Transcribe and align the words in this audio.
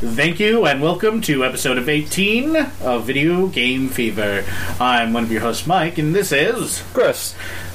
Thank 0.00 0.40
you 0.40 0.64
and 0.64 0.80
welcome 0.80 1.20
to 1.22 1.44
episode 1.44 1.76
of 1.76 1.86
18 1.86 2.56
of 2.56 3.04
Video 3.04 3.48
Game 3.48 3.90
Fever. 3.90 4.46
I'm 4.80 5.12
one 5.12 5.24
of 5.24 5.30
your 5.30 5.42
hosts, 5.42 5.66
Mike, 5.66 5.98
and 5.98 6.14
this 6.14 6.32
is 6.32 6.82
Chris. 6.94 7.34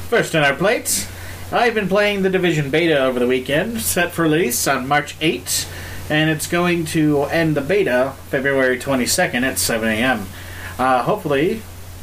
First 0.09 0.35
on 0.35 0.43
our 0.43 0.55
plates. 0.55 1.07
I've 1.51 1.75
been 1.75 1.87
playing 1.87 2.23
the 2.23 2.31
Division 2.31 2.71
beta 2.71 2.97
over 2.97 3.19
the 3.19 3.27
weekend, 3.27 3.79
set 3.81 4.11
for 4.11 4.23
release 4.23 4.67
on 4.67 4.87
March 4.87 5.15
8th, 5.19 5.69
and 6.09 6.31
it's 6.31 6.47
going 6.47 6.85
to 6.85 7.25
end 7.25 7.55
the 7.55 7.61
beta 7.61 8.15
February 8.29 8.79
22nd 8.79 9.43
at 9.43 9.59
7 9.59 9.87
a.m. 9.87 10.25
Uh, 10.79 11.03
hopefully, 11.03 11.61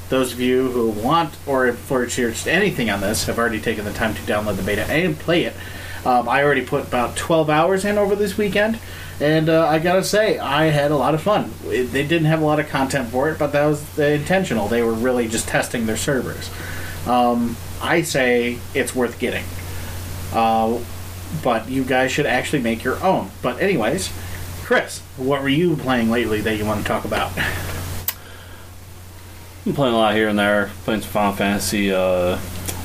those 0.08 0.32
of 0.32 0.38
you 0.38 0.70
who 0.70 0.90
want 0.90 1.34
or 1.48 1.66
have 1.66 1.84
purchased 1.88 2.46
anything 2.46 2.90
on 2.90 3.00
this 3.00 3.24
have 3.24 3.40
already 3.40 3.60
taken 3.60 3.84
the 3.84 3.92
time 3.92 4.14
to 4.14 4.22
download 4.22 4.54
the 4.54 4.62
beta 4.62 4.84
and 4.84 5.18
play 5.18 5.42
it. 5.42 5.56
Um, 6.04 6.28
I 6.28 6.42
already 6.42 6.64
put 6.64 6.86
about 6.86 7.16
12 7.16 7.48
hours 7.48 7.84
in 7.84 7.96
over 7.96 8.16
this 8.16 8.36
weekend, 8.36 8.78
and 9.20 9.48
uh, 9.48 9.66
I 9.68 9.78
gotta 9.78 10.02
say, 10.02 10.38
I 10.38 10.66
had 10.66 10.90
a 10.90 10.96
lot 10.96 11.14
of 11.14 11.22
fun. 11.22 11.52
It, 11.66 11.92
they 11.92 12.02
didn't 12.06 12.26
have 12.26 12.42
a 12.42 12.44
lot 12.44 12.58
of 12.58 12.68
content 12.68 13.10
for 13.10 13.30
it, 13.30 13.38
but 13.38 13.52
that 13.52 13.66
was 13.66 13.98
uh, 13.98 14.02
intentional. 14.02 14.66
They 14.68 14.82
were 14.82 14.92
really 14.92 15.28
just 15.28 15.46
testing 15.46 15.86
their 15.86 15.96
servers. 15.96 16.50
Um, 17.06 17.56
I 17.80 18.02
say 18.02 18.58
it's 18.74 18.94
worth 18.94 19.18
getting. 19.18 19.44
Uh, 20.32 20.80
but 21.42 21.68
you 21.68 21.84
guys 21.84 22.12
should 22.12 22.26
actually 22.26 22.62
make 22.62 22.84
your 22.84 23.02
own. 23.02 23.30
But, 23.42 23.60
anyways, 23.60 24.12
Chris, 24.62 25.00
what 25.16 25.42
were 25.42 25.48
you 25.48 25.76
playing 25.76 26.10
lately 26.10 26.40
that 26.42 26.56
you 26.56 26.64
want 26.64 26.82
to 26.82 26.86
talk 26.86 27.04
about? 27.04 27.32
I'm 29.64 29.74
playing 29.74 29.94
a 29.94 29.96
lot 29.96 30.14
here 30.14 30.28
and 30.28 30.38
there. 30.38 30.70
Playing 30.84 31.02
some 31.02 31.10
Final 31.10 31.32
Fantasy, 31.32 31.92
uh, 31.92 32.36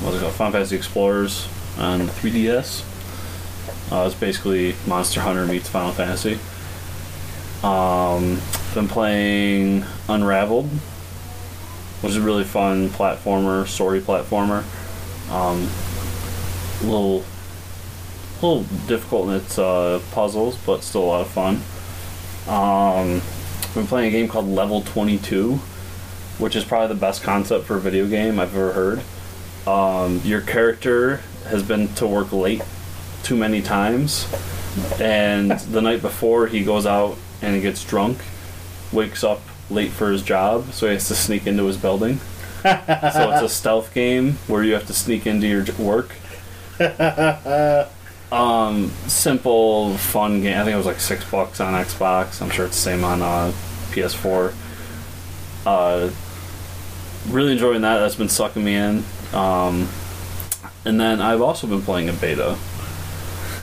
what's 0.01 0.17
it 0.17 0.19
called? 0.19 0.33
Final 0.33 0.53
Fantasy 0.53 0.75
Explorers 0.75 1.47
on 1.77 2.01
3DS. 2.01 2.83
Uh, 3.91 4.05
it's 4.05 4.15
basically 4.15 4.75
Monster 4.85 5.21
Hunter 5.21 5.45
meets 5.45 5.69
Final 5.69 5.91
Fantasy. 5.91 6.39
Um, 7.63 8.39
been 8.73 8.87
playing 8.87 9.85
Unraveled, 10.09 10.67
which 12.01 12.11
is 12.11 12.17
a 12.17 12.21
really 12.21 12.43
fun 12.43 12.89
platformer, 12.89 13.65
story 13.65 14.01
platformer. 14.01 14.63
Um, 15.31 15.69
a 16.81 16.91
little, 16.91 17.23
little 18.41 18.63
difficult 18.87 19.29
in 19.29 19.35
its 19.35 19.57
uh, 19.57 20.01
puzzles, 20.11 20.57
but 20.65 20.83
still 20.83 21.03
a 21.03 21.05
lot 21.05 21.21
of 21.21 21.29
fun. 21.29 21.61
Um, 22.47 23.21
been 23.73 23.87
playing 23.87 24.09
a 24.09 24.11
game 24.11 24.27
called 24.27 24.47
Level 24.47 24.81
22, 24.81 25.55
which 26.39 26.55
is 26.55 26.63
probably 26.63 26.93
the 26.93 26.99
best 26.99 27.23
concept 27.23 27.65
for 27.65 27.77
a 27.77 27.79
video 27.79 28.05
game 28.05 28.39
I've 28.39 28.55
ever 28.55 28.73
heard. 28.73 29.01
Um, 29.67 30.21
your 30.23 30.41
character 30.41 31.17
has 31.47 31.63
been 31.63 31.93
to 31.95 32.07
work 32.07 32.31
late 32.31 32.61
too 33.27 33.35
many 33.35 33.61
times, 33.61 34.25
and 35.01 35.51
the 35.71 35.81
night 35.81 36.01
before 36.01 36.47
he 36.47 36.63
goes 36.63 36.85
out 36.85 37.17
and 37.41 37.53
he 37.53 37.61
gets 37.61 37.83
drunk, 37.83 38.19
wakes 38.93 39.21
up 39.23 39.41
late 39.69 39.91
for 39.91 40.11
his 40.11 40.21
job, 40.21 40.71
so 40.71 40.87
he 40.87 40.93
has 40.93 41.09
to 41.09 41.15
sneak 41.15 41.45
into 41.45 41.65
his 41.65 41.75
building. 41.75 42.19
so 42.63 43.31
it's 43.31 43.41
a 43.41 43.49
stealth 43.61 43.93
game 43.93 44.33
where 44.47 44.63
you 44.63 44.73
have 44.73 44.87
to 44.87 44.93
sneak 44.93 45.27
into 45.27 45.45
your 45.45 45.65
work. 45.77 46.15
um, 48.31 48.89
simple, 49.07 49.97
fun 49.97 50.41
game. 50.41 50.57
I 50.57 50.63
think 50.63 50.73
it 50.73 50.77
was 50.77 50.85
like 50.85 51.01
six 51.01 51.29
bucks 51.29 51.59
on 51.59 51.73
Xbox. 51.73 52.41
I'm 52.41 52.49
sure 52.49 52.65
it's 52.65 52.77
the 52.77 52.81
same 52.81 53.03
on 53.03 53.21
uh, 53.21 53.51
PS4. 53.91 54.53
Uh, 55.65 56.09
really 57.29 57.51
enjoying 57.51 57.81
that. 57.81 57.99
That's 57.99 58.15
been 58.15 58.29
sucking 58.29 58.63
me 58.63 58.75
in. 58.75 59.03
Um, 59.33 59.89
and 60.85 60.97
then 60.97 61.19
I've 61.19 61.41
also 61.41 61.67
been 61.67 61.81
playing 61.81 62.07
a 62.07 62.13
beta. 62.13 62.57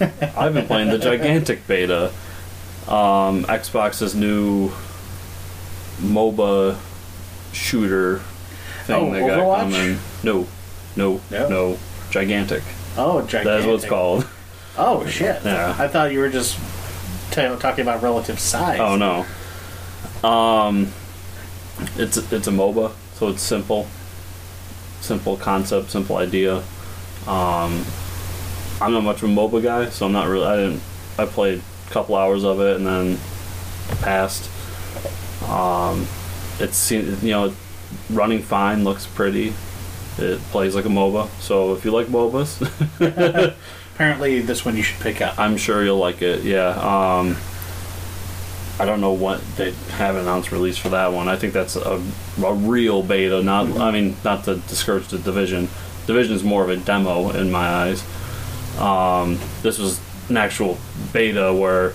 I've 0.36 0.54
been 0.54 0.66
playing 0.66 0.90
the 0.90 0.98
gigantic 0.98 1.66
beta. 1.66 2.12
Um, 2.88 3.44
Xbox's 3.44 4.14
new 4.14 4.70
MOBA 6.00 6.76
shooter 7.52 8.18
thing 8.84 8.96
Oh, 8.96 9.12
they 9.12 9.20
got 9.20 9.38
Overwatch? 9.40 9.60
coming. 9.72 9.98
No, 10.22 10.46
no, 10.96 11.20
No? 11.30 11.48
no, 11.48 11.78
gigantic. 12.10 12.62
Oh, 12.96 13.22
gigantic. 13.22 13.44
That's 13.44 13.66
what 13.66 13.74
it's 13.76 13.84
called. 13.86 14.26
Oh, 14.76 15.06
shit. 15.06 15.40
Yeah. 15.44 15.74
I 15.78 15.88
thought 15.88 16.12
you 16.12 16.18
were 16.18 16.28
just 16.28 16.58
t- 17.30 17.40
talking 17.58 17.82
about 17.82 18.02
relative 18.02 18.38
size. 18.40 18.80
Oh 18.80 18.96
no. 18.96 19.24
Um, 20.28 20.92
it's 21.96 22.16
it's 22.32 22.46
a 22.46 22.50
MOBA, 22.50 22.92
so 23.14 23.28
it's 23.28 23.42
simple, 23.42 23.86
simple 25.00 25.36
concept, 25.36 25.90
simple 25.90 26.16
idea. 26.16 26.62
Um, 27.26 27.84
I'm 28.84 28.92
not 28.92 29.02
much 29.02 29.22
of 29.22 29.30
a 29.30 29.32
MOBA 29.32 29.62
guy, 29.62 29.88
so 29.88 30.06
I'm 30.06 30.12
not 30.12 30.28
really. 30.28 30.46
I 30.46 30.56
didn't. 30.56 30.82
I 31.18 31.24
played 31.24 31.62
a 31.86 31.90
couple 31.90 32.16
hours 32.16 32.44
of 32.44 32.60
it 32.60 32.76
and 32.76 32.86
then 32.86 33.18
passed. 34.02 34.50
Um, 35.48 36.06
it's 36.58 36.90
you 36.90 37.16
know, 37.22 37.54
running 38.10 38.42
fine, 38.42 38.84
looks 38.84 39.06
pretty. 39.06 39.54
It 40.18 40.38
plays 40.50 40.74
like 40.74 40.84
a 40.84 40.88
MOBA, 40.88 41.28
so 41.40 41.74
if 41.74 41.84
you 41.84 41.92
like 41.92 42.08
MOBAs, 42.08 42.60
Apparently, 43.94 44.40
this 44.40 44.64
one 44.64 44.76
you 44.76 44.82
should 44.82 45.00
pick 45.00 45.22
up. 45.22 45.38
I'm 45.38 45.56
sure 45.56 45.84
you'll 45.84 45.98
like 45.98 46.20
it. 46.20 46.42
Yeah. 46.42 46.68
Um, 46.70 47.36
I 48.80 48.84
don't 48.84 49.00
know 49.00 49.12
what 49.12 49.40
they 49.56 49.70
have 49.70 50.16
announced 50.16 50.50
release 50.50 50.76
for 50.76 50.88
that 50.88 51.12
one. 51.12 51.28
I 51.28 51.36
think 51.36 51.52
that's 51.52 51.76
a, 51.76 52.02
a 52.44 52.54
real 52.54 53.02
beta. 53.04 53.40
Not. 53.40 53.78
I 53.78 53.92
mean, 53.92 54.16
not 54.24 54.44
to 54.44 54.56
discourage 54.56 55.08
the 55.08 55.18
division. 55.18 55.68
Division 56.06 56.34
is 56.34 56.42
more 56.42 56.64
of 56.64 56.70
a 56.70 56.76
demo 56.76 57.30
in 57.30 57.52
my 57.52 57.66
eyes. 57.66 58.04
Um, 58.78 59.38
this 59.62 59.78
was 59.78 60.00
an 60.28 60.36
actual 60.36 60.78
beta 61.12 61.52
where 61.52 61.94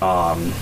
um, 0.00 0.52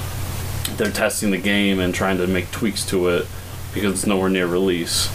they're 0.77 0.91
testing 0.91 1.31
the 1.31 1.39
game 1.39 1.81
and 1.81 1.95
trying 1.95 2.19
to 2.19 2.27
make 2.27 2.51
tweaks 2.51 2.85
to 2.87 3.09
it 3.09 3.27
because 3.75 3.93
it's 3.93 4.07
nowhere 4.07 4.29
near 4.29 4.47
release. 4.47 5.09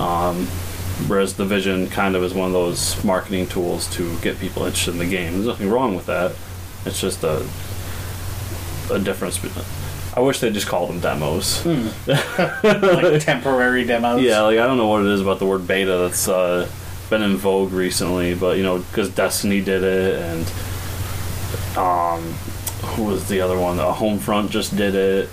Um, 0.00 0.46
whereas 1.06 1.34
Division 1.34 1.88
kind 1.88 2.16
of 2.16 2.22
is 2.22 2.34
one 2.34 2.46
of 2.46 2.52
those 2.52 3.02
marketing 3.04 3.46
tools 3.46 3.88
to 3.96 4.18
get 4.18 4.38
people 4.38 4.64
interested 4.64 4.92
in 4.92 4.98
the 4.98 5.06
game. 5.06 5.34
There's 5.34 5.46
nothing 5.46 5.70
wrong 5.70 5.94
with 5.94 6.06
that. 6.06 6.32
It's 6.84 7.00
just 7.00 7.22
a 7.24 7.46
a 8.90 8.98
difference. 8.98 9.40
I 10.14 10.20
wish 10.20 10.40
they 10.40 10.50
just 10.50 10.66
called 10.66 10.90
them 10.90 11.00
demos. 11.00 11.64
like 12.06 13.22
temporary 13.22 13.84
demos. 13.84 14.20
Yeah, 14.20 14.42
like 14.42 14.58
I 14.58 14.66
don't 14.66 14.76
know 14.76 14.88
what 14.88 15.02
it 15.02 15.08
is 15.08 15.20
about 15.20 15.38
the 15.38 15.46
word 15.46 15.66
beta 15.66 15.96
that's 15.98 16.28
uh, 16.28 16.68
been 17.12 17.22
in 17.22 17.36
vogue 17.36 17.72
recently, 17.72 18.34
but 18.34 18.56
you 18.56 18.62
know, 18.62 18.78
because 18.78 19.10
Destiny 19.10 19.60
did 19.60 19.82
it, 19.82 20.18
and 20.18 21.76
um, 21.76 22.22
who 22.94 23.04
was 23.04 23.28
the 23.28 23.42
other 23.42 23.58
one? 23.58 23.78
Uh, 23.78 23.92
Homefront 23.92 24.48
just 24.48 24.74
did 24.74 24.94
it. 24.94 25.28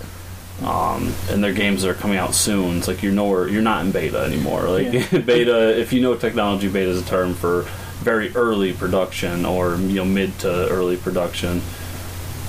Um, 0.62 1.13
and 1.29 1.41
their 1.41 1.53
games 1.53 1.85
are 1.85 1.94
coming 1.94 2.17
out 2.17 2.35
soon. 2.35 2.79
It's 2.79 2.90
like 2.90 3.01
you're 3.01 3.13
nowhere, 3.13 3.47
you're 3.47 3.62
not 3.62 3.85
in 3.85 3.94
beta 3.94 4.19
anymore. 4.19 4.63
Like 4.63 4.91
Yeah. 4.91 5.19
beta, 5.25 5.79
if 5.79 5.94
you 5.94 6.01
know 6.01 6.16
technology, 6.16 6.67
beta 6.67 6.90
is 6.90 7.01
a 7.01 7.06
term 7.06 7.34
for 7.34 7.62
very 8.01 8.35
early 8.35 8.73
production 8.73 9.46
or 9.46 9.78
you 9.78 9.96
know 9.96 10.06
mid 10.06 10.38
to 10.40 10.67
early 10.67 10.97
production. 10.97 11.61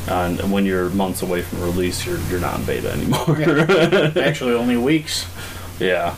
And 0.09 0.51
when 0.51 0.67
you're 0.67 0.91
months 0.91 1.23
away 1.23 1.43
from 1.43 1.63
release, 1.63 2.05
you're 2.05 2.19
you're 2.23 2.41
not 2.41 2.59
in 2.59 2.67
beta 2.67 2.91
anymore. 2.91 3.41
Actually, 4.19 4.55
only 4.55 4.77
weeks. 4.77 5.25
Yeah. 5.79 6.17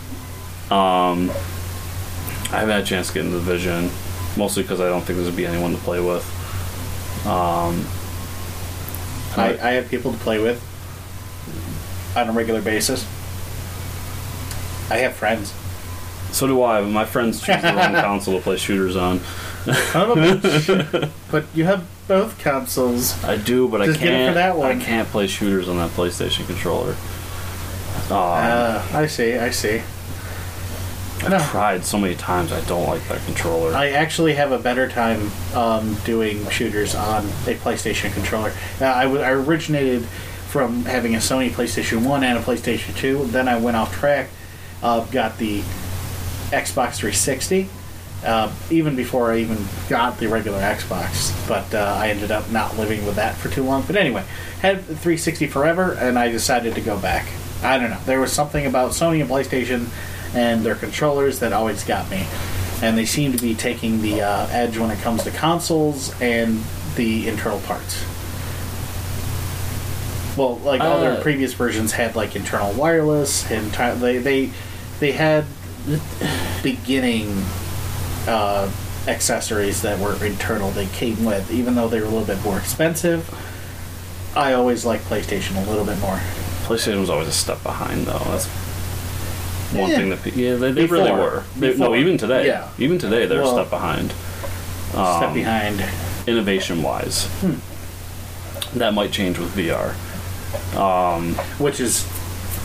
Um, 0.70 1.30
I 2.52 2.56
haven't 2.60 2.74
had 2.74 2.82
a 2.82 2.86
chance 2.86 3.08
to 3.08 3.14
get 3.14 3.24
into 3.24 3.38
the 3.38 3.44
Division, 3.44 3.90
mostly 4.36 4.62
because 4.62 4.80
I 4.80 4.88
don't 4.88 5.00
think 5.02 5.16
there's 5.16 5.28
gonna 5.28 5.36
be 5.36 5.46
anyone 5.46 5.72
to 5.72 5.78
play 5.80 6.00
with. 6.00 6.24
Um, 7.26 7.86
I, 9.36 9.56
I 9.62 9.70
have 9.72 9.88
people 9.88 10.12
to 10.12 10.18
play 10.18 10.38
with 10.38 10.60
on 12.16 12.28
a 12.28 12.32
regular 12.32 12.60
basis. 12.60 13.04
I 14.90 14.98
have 14.98 15.14
friends. 15.14 15.54
so 16.32 16.46
do 16.46 16.62
I, 16.62 16.82
but 16.82 16.88
my 16.88 17.04
friends 17.06 17.40
choose 17.40 17.62
the 17.62 17.72
wrong 17.72 17.94
console 17.94 18.36
to 18.36 18.42
play 18.42 18.56
shooters 18.58 18.96
on. 18.96 19.20
Son 19.64 20.10
of 20.10 20.18
a 20.18 20.20
bitch. 20.20 21.10
but 21.30 21.44
you 21.54 21.64
have 21.64 21.86
both 22.08 22.38
consoles. 22.40 23.22
I 23.24 23.36
do, 23.36 23.68
but 23.68 23.86
Just 23.86 24.00
I 24.00 24.02
get 24.02 24.12
it 24.12 24.16
can't. 24.16 24.30
for 24.30 24.34
that 24.34 24.56
one. 24.58 24.80
I 24.80 24.84
can't 24.84 25.08
play 25.08 25.26
shooters 25.28 25.68
on 25.68 25.76
that 25.78 25.90
PlayStation 25.92 26.46
controller. 26.46 26.96
Um, 28.10 28.12
Uh, 28.18 28.86
I 28.92 29.06
see, 29.06 29.34
I 29.36 29.50
see. 29.50 29.80
I've 31.24 31.30
no. 31.30 31.38
tried 31.38 31.84
so 31.84 31.98
many 31.98 32.16
times. 32.16 32.52
I 32.52 32.60
don't 32.62 32.86
like 32.88 33.06
that 33.08 33.24
controller. 33.26 33.74
I 33.74 33.90
actually 33.90 34.34
have 34.34 34.50
a 34.50 34.58
better 34.58 34.88
time 34.88 35.30
um, 35.54 35.94
doing 36.04 36.48
shooters 36.50 36.96
on 36.96 37.24
a 37.24 37.54
PlayStation 37.54 38.12
controller. 38.12 38.52
Uh, 38.80 38.86
I, 38.86 39.04
w- 39.04 39.22
I 39.22 39.30
originated 39.30 40.04
from 40.04 40.84
having 40.84 41.14
a 41.14 41.18
Sony 41.18 41.50
PlayStation 41.50 42.04
1 42.04 42.24
and 42.24 42.38
a 42.38 42.42
PlayStation 42.42 42.96
2. 42.96 43.26
Then 43.26 43.46
I 43.46 43.58
went 43.58 43.76
off 43.76 43.94
track, 43.94 44.30
uh, 44.82 45.04
got 45.06 45.38
the 45.38 45.60
Xbox 46.50 46.96
360, 46.96 47.68
uh, 48.24 48.52
even 48.70 48.96
before 48.96 49.32
I 49.32 49.38
even 49.38 49.58
got 49.88 50.18
the 50.18 50.26
regular 50.26 50.58
Xbox. 50.58 51.32
But 51.48 51.72
uh, 51.72 51.96
I 51.98 52.08
ended 52.08 52.32
up 52.32 52.50
not 52.50 52.76
living 52.76 53.06
with 53.06 53.14
that 53.14 53.36
for 53.36 53.48
too 53.48 53.62
long. 53.62 53.82
But 53.86 53.94
anyway, 53.94 54.24
had 54.60 54.78
the 54.78 54.96
360 54.96 55.46
forever, 55.46 55.92
and 55.92 56.18
I 56.18 56.30
decided 56.32 56.74
to 56.74 56.80
go 56.80 56.98
back. 56.98 57.28
I 57.62 57.78
don't 57.78 57.90
know. 57.90 58.00
There 58.06 58.20
was 58.20 58.32
something 58.32 58.66
about 58.66 58.90
Sony 58.90 59.20
and 59.20 59.30
PlayStation 59.30 59.86
and 60.34 60.62
their 60.62 60.74
controllers 60.74 61.38
that 61.40 61.52
always 61.52 61.84
got 61.84 62.10
me. 62.10 62.26
And 62.82 62.98
they 62.98 63.06
seem 63.06 63.32
to 63.32 63.38
be 63.38 63.54
taking 63.54 64.02
the 64.02 64.22
uh, 64.22 64.46
edge 64.50 64.76
when 64.78 64.90
it 64.90 64.98
comes 65.00 65.22
to 65.24 65.30
consoles 65.30 66.12
and 66.20 66.62
the 66.96 67.28
internal 67.28 67.60
parts. 67.60 68.04
Well, 70.36 70.56
like 70.58 70.80
all 70.80 71.00
their 71.00 71.18
Uh, 71.18 71.22
previous 71.22 71.52
versions 71.52 71.92
had 71.92 72.16
like 72.16 72.34
internal 72.34 72.72
wireless 72.72 73.50
and 73.50 73.72
ti- 73.72 73.92
they 74.00 74.18
they 74.18 74.50
they 74.98 75.12
had 75.12 75.44
beginning 76.62 77.44
uh, 78.26 78.70
accessories 79.06 79.82
that 79.82 79.98
were 79.98 80.14
internal. 80.24 80.70
They 80.70 80.86
came 80.86 81.24
with, 81.24 81.50
even 81.50 81.74
though 81.74 81.88
they 81.88 82.00
were 82.00 82.06
a 82.06 82.08
little 82.08 82.24
bit 82.24 82.42
more 82.42 82.58
expensive. 82.58 83.28
I 84.34 84.54
always 84.54 84.84
liked 84.86 85.04
PlayStation 85.04 85.56
a 85.56 85.68
little 85.68 85.84
bit 85.84 85.98
more. 86.00 86.18
PlayStation 86.64 87.00
was 87.00 87.10
always 87.10 87.28
a 87.28 87.32
step 87.32 87.62
behind, 87.62 88.06
though. 88.06 88.18
That's 88.30 88.48
one 89.74 89.90
Yeah. 89.90 89.96
thing 89.96 90.10
that 90.10 90.22
pe- 90.22 90.30
yeah 90.32 90.56
they, 90.56 90.72
they 90.72 90.86
really 90.86 91.10
were. 91.10 91.42
They, 91.56 91.74
no, 91.76 91.94
even 91.94 92.18
today, 92.18 92.46
Yeah. 92.46 92.68
even 92.78 92.98
today 92.98 93.26
they're 93.26 93.42
Well- 93.42 93.58
a 93.58 93.62
step 93.62 93.70
behind. 93.70 94.12
Step 94.90 94.98
Um, 95.28 95.34
behind. 95.34 95.82
innovation 96.26 96.82
wise. 96.82 97.24
Hmm. 97.40 97.54
That 98.78 98.94
might 98.94 99.12
change 99.12 99.38
with 99.38 99.54
VR. 99.56 99.94
Um, 100.78 101.34
Which 101.58 101.80
is 101.80 102.04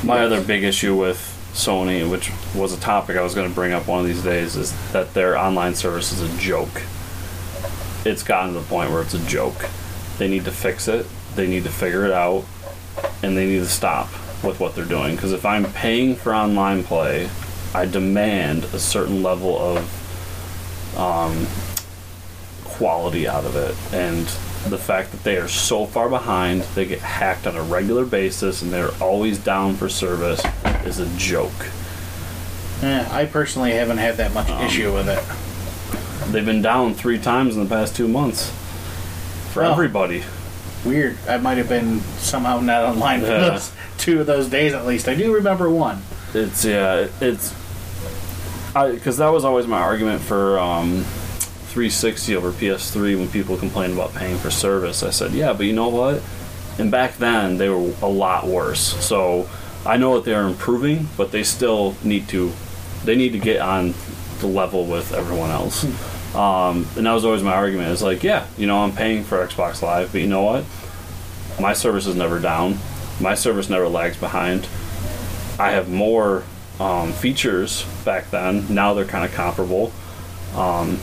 my 0.04 0.16
Yes. 0.18 0.26
other 0.26 0.42
big 0.42 0.64
issue 0.64 0.96
with 0.96 1.34
Sony, 1.54 2.08
which 2.10 2.30
was 2.54 2.72
a 2.74 2.78
topic 2.78 3.18
I 3.18 3.22
was 3.22 3.34
going 3.34 3.48
to 3.50 3.56
bring 3.56 3.74
up 3.74 3.88
one 3.88 4.00
of 4.00 4.06
these 4.06 4.22
days, 4.22 4.56
is 4.56 4.74
that 4.94 5.14
their 5.14 5.38
online 5.38 5.74
service 5.76 6.12
is 6.12 6.22
a 6.22 6.38
joke. 6.38 6.82
It's 8.06 8.24
gotten 8.24 8.54
to 8.54 8.60
the 8.60 8.66
point 8.66 8.92
where 8.92 9.02
it's 9.02 9.14
a 9.14 9.20
joke. 9.20 9.66
They 10.18 10.28
need 10.28 10.46
to 10.46 10.52
fix 10.52 10.88
it. 10.88 11.06
They 11.36 11.48
need 11.48 11.64
to 11.64 11.70
figure 11.72 12.06
it 12.06 12.12
out, 12.12 12.44
and 13.24 13.36
they 13.38 13.46
need 13.46 13.60
to 13.60 13.68
stop 13.70 14.10
with 14.44 14.60
what 14.60 14.76
they're 14.76 14.86
doing. 14.86 15.16
Because 15.16 15.34
if 15.34 15.46
I'm 15.46 15.66
paying 15.74 16.16
for 16.16 16.34
online 16.34 16.84
play, 16.84 17.30
I 17.74 17.86
demand 17.86 18.64
a 18.66 18.80
certain 18.80 19.22
level 19.24 19.58
of 19.58 20.98
um, 20.98 21.46
quality 22.64 23.28
out 23.28 23.46
of 23.46 23.56
it, 23.56 23.76
and 23.94 24.26
the 24.72 24.78
fact 24.78 25.12
that 25.12 25.24
they 25.24 25.38
are 25.38 25.48
so 25.48 25.86
far 25.86 26.10
behind, 26.10 26.62
they 26.76 26.86
get 26.86 27.00
hacked 27.00 27.46
on 27.48 27.56
a 27.56 27.62
regular 27.64 28.06
basis, 28.06 28.62
and 28.62 28.72
they're 28.72 28.92
always 29.02 29.38
down 29.38 29.76
for 29.76 29.88
service 29.90 30.44
is 30.86 31.00
a 31.00 31.08
joke. 31.18 31.68
Eh, 32.82 33.08
I 33.12 33.26
personally 33.26 33.72
haven't 33.72 33.98
had 33.98 34.18
that 34.18 34.34
much 34.34 34.50
Um, 34.50 34.64
issue 34.64 34.94
with 34.94 35.08
it. 35.10 36.32
They've 36.32 36.46
been 36.46 36.62
down 36.62 36.94
three 36.94 37.18
times 37.20 37.56
in 37.56 37.64
the 37.64 37.70
past 37.70 37.96
two 37.96 38.08
months 38.08 38.52
for 39.52 39.62
Well, 39.64 39.72
everybody. 39.72 40.24
Weird. 40.86 41.18
I 41.28 41.38
might 41.38 41.58
have 41.58 41.70
been 41.70 42.02
somehow 42.20 42.60
not 42.60 42.84
online 42.84 43.22
for 43.22 43.28
Yeah. 43.28 43.50
those 43.50 43.72
two 44.08 44.22
of 44.22 44.26
those 44.26 44.48
days 44.48 44.74
at 44.74 44.86
least. 44.86 45.10
I 45.10 45.16
do 45.16 45.34
remember 45.36 45.70
one. 45.70 46.02
It's 46.34 46.64
yeah, 46.64 46.96
it- 46.96 47.12
it's 47.20 47.54
because 48.74 49.18
that 49.18 49.30
was 49.30 49.44
always 49.44 49.68
my 49.68 49.80
argument 49.80 50.22
for 50.22 50.58
um, 50.60 51.02
360 51.74 52.36
over 52.38 52.52
PS3 52.54 53.18
when 53.18 53.28
people 53.28 53.58
complained 53.58 53.94
about 53.94 54.14
paying 54.16 54.38
for 54.38 54.50
service. 54.50 55.04
I 55.04 55.10
said, 55.10 55.32
yeah, 55.34 55.52
but 55.52 55.66
you 55.66 55.74
know 55.74 55.90
what? 55.90 56.22
And 56.80 56.90
back 56.90 57.18
then 57.18 57.58
they 57.58 57.68
were 57.70 57.92
a 58.02 58.08
lot 58.08 58.48
worse. 58.48 58.80
So 59.06 59.50
I 59.86 59.98
know 59.98 60.16
that 60.16 60.24
they 60.26 60.34
are 60.34 60.48
improving, 60.48 61.10
but 61.18 61.32
they 61.34 61.44
still 61.44 61.96
need 62.04 62.30
to 62.30 62.54
they 63.04 63.16
need 63.18 63.34
to 63.34 63.40
get 63.40 63.60
on 63.62 63.94
the 64.40 64.48
level 64.48 64.86
with 64.86 65.14
everyone 65.14 65.50
else. 65.50 65.84
Um, 66.34 66.88
and 66.96 67.06
that 67.06 67.14
was 67.14 67.26
always 67.26 67.44
my 67.44 67.54
argument. 67.56 67.92
It's 67.92 68.02
like, 68.04 68.24
yeah, 68.24 68.46
you 68.58 68.68
know, 68.68 68.80
I'm 68.84 68.92
paying 68.94 69.24
for 69.26 69.46
Xbox 69.46 69.82
Live, 69.82 70.12
but 70.14 70.22
you 70.22 70.28
know 70.28 70.44
what? 70.44 70.64
My 71.60 71.74
service 71.74 72.06
is 72.06 72.16
never 72.16 72.40
down. 72.40 72.78
My 73.20 73.36
service 73.36 73.70
never 73.70 73.88
lags 73.88 74.18
behind. 74.18 74.68
I 75.60 75.72
have 75.72 75.90
more 75.90 76.44
um, 76.80 77.14
features 77.14 77.84
back 78.06 78.30
then. 78.30 78.74
Now 78.74 78.94
they're 78.94 79.06
kind 79.06 79.26
of 79.26 79.34
comparable. 79.34 79.92
Um, 80.56 81.00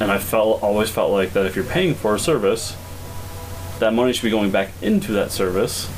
and 0.00 0.10
I 0.10 0.18
felt 0.18 0.62
always 0.62 0.88
felt 0.90 1.10
like 1.10 1.32
that 1.32 1.46
if 1.46 1.56
you're 1.56 1.64
paying 1.64 1.94
for 1.94 2.14
a 2.14 2.18
service, 2.18 2.76
that 3.80 3.92
money 3.92 4.12
should 4.12 4.22
be 4.22 4.30
going 4.30 4.50
back 4.50 4.70
into 4.82 5.12
that 5.12 5.30
service 5.32 5.88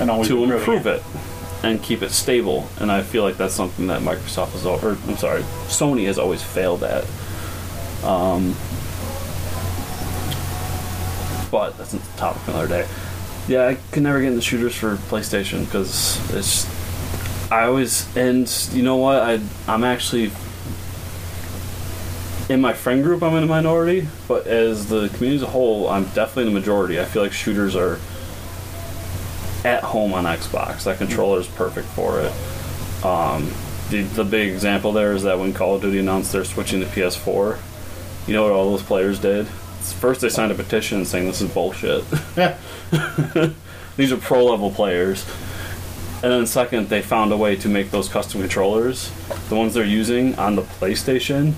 And 0.00 0.10
always 0.10 0.28
to 0.28 0.44
improve 0.44 0.86
it 0.86 1.02
and 1.62 1.82
keep 1.82 2.02
it 2.02 2.10
stable. 2.10 2.68
And 2.78 2.90
I 2.90 3.02
feel 3.02 3.22
like 3.22 3.36
that's 3.36 3.54
something 3.54 3.86
that 3.88 4.00
Microsoft 4.02 4.52
has, 4.52 4.64
or 4.66 4.96
I'm 5.08 5.16
sorry, 5.16 5.42
Sony 5.68 6.06
has 6.06 6.18
always 6.18 6.42
failed 6.42 6.84
at. 6.84 7.04
Um, 8.04 8.54
but 11.50 11.76
that's 11.78 11.94
a 11.94 11.98
topic 12.16 12.42
for 12.42 12.50
another 12.52 12.68
day. 12.68 12.88
Yeah, 13.48 13.66
I 13.66 13.76
could 13.92 14.02
never 14.02 14.20
get 14.20 14.28
into 14.28 14.40
shooters 14.40 14.74
for 14.74 14.96
PlayStation 14.96 15.64
because 15.64 16.18
it's. 16.34 16.66
I 17.52 17.66
always 17.66 18.14
and 18.16 18.50
you 18.72 18.82
know 18.82 18.96
what 18.96 19.22
I 19.22 19.40
I'm 19.68 19.84
actually 19.84 20.32
in 22.48 22.60
my 22.60 22.72
friend 22.72 23.04
group 23.04 23.22
I'm 23.22 23.34
in 23.36 23.44
a 23.44 23.46
minority, 23.46 24.08
but 24.26 24.48
as 24.48 24.88
the 24.88 25.08
community 25.10 25.36
as 25.36 25.42
a 25.42 25.46
whole 25.46 25.88
I'm 25.88 26.04
definitely 26.06 26.48
in 26.48 26.54
the 26.54 26.60
majority. 26.60 27.00
I 27.00 27.04
feel 27.04 27.22
like 27.22 27.32
shooters 27.32 27.76
are 27.76 28.00
at 29.64 29.84
home 29.84 30.12
on 30.12 30.24
Xbox. 30.24 30.84
That 30.84 30.98
controller 30.98 31.38
is 31.38 31.46
perfect 31.46 31.86
for 31.88 32.20
it. 32.20 32.32
Um, 33.04 33.52
the, 33.90 34.02
the 34.02 34.24
big 34.24 34.52
example 34.52 34.92
there 34.92 35.12
is 35.12 35.22
that 35.22 35.38
when 35.38 35.52
Call 35.52 35.76
of 35.76 35.82
Duty 35.82 35.98
announced 35.98 36.32
they're 36.32 36.44
switching 36.44 36.80
to 36.80 36.86
PS4, 36.86 37.58
you 38.26 38.34
know 38.34 38.42
what 38.42 38.52
all 38.52 38.70
those 38.70 38.82
players 38.82 39.20
did? 39.20 39.46
First, 39.92 40.20
they 40.20 40.28
signed 40.28 40.52
a 40.52 40.54
petition 40.54 41.04
saying 41.04 41.26
this 41.26 41.40
is 41.40 41.50
bullshit. 41.50 42.04
Yeah. 42.36 42.58
These 43.96 44.12
are 44.12 44.16
pro 44.16 44.44
level 44.44 44.70
players. 44.70 45.24
And 46.22 46.32
then, 46.32 46.46
second, 46.46 46.88
they 46.88 47.02
found 47.02 47.32
a 47.32 47.36
way 47.36 47.56
to 47.56 47.68
make 47.68 47.90
those 47.90 48.08
custom 48.08 48.40
controllers. 48.40 49.10
The 49.48 49.54
ones 49.54 49.74
they're 49.74 49.84
using 49.84 50.34
on 50.38 50.56
the 50.56 50.62
PlayStation 50.62 51.54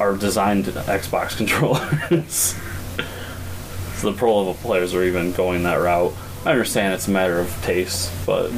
are 0.00 0.16
designed 0.16 0.66
Xbox 0.66 1.36
controllers. 1.36 2.54
so 3.96 4.10
the 4.10 4.16
pro 4.16 4.38
level 4.38 4.54
players 4.54 4.94
are 4.94 5.02
even 5.02 5.32
going 5.32 5.62
that 5.64 5.76
route. 5.76 6.12
I 6.44 6.52
understand 6.52 6.94
it's 6.94 7.08
a 7.08 7.10
matter 7.10 7.38
of 7.38 7.50
taste, 7.62 8.12
but 8.24 8.50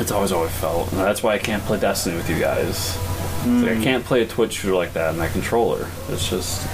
it's 0.00 0.10
always 0.10 0.30
how 0.30 0.42
I 0.44 0.48
felt. 0.48 0.90
And 0.92 1.00
that's 1.00 1.22
why 1.22 1.34
I 1.34 1.38
can't 1.38 1.62
play 1.62 1.78
Destiny 1.78 2.16
with 2.16 2.28
you 2.28 2.38
guys. 2.38 2.96
It's 3.42 3.46
like 3.46 3.72
I 3.72 3.74
hmm. 3.76 3.82
can't 3.82 4.04
play 4.04 4.22
a 4.22 4.26
Twitch 4.26 4.54
shooter 4.54 4.74
like 4.74 4.92
that 4.94 5.14
in 5.14 5.18
that 5.20 5.32
controller. 5.32 5.88
It's 6.08 6.28
just 6.28 6.66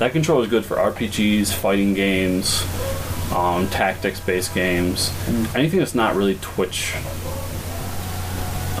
that 0.00 0.12
controller 0.12 0.44
is 0.44 0.50
good 0.50 0.64
for 0.64 0.76
RPGs, 0.78 1.52
fighting 1.52 1.92
games, 1.92 2.66
um, 3.34 3.68
tactics-based 3.68 4.54
games, 4.54 5.12
anything 5.54 5.78
that's 5.78 5.94
not 5.94 6.16
really 6.16 6.36
Twitch 6.40 6.94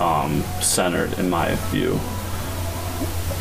um, 0.00 0.42
centered, 0.62 1.18
in 1.18 1.28
my 1.28 1.54
view. 1.70 2.00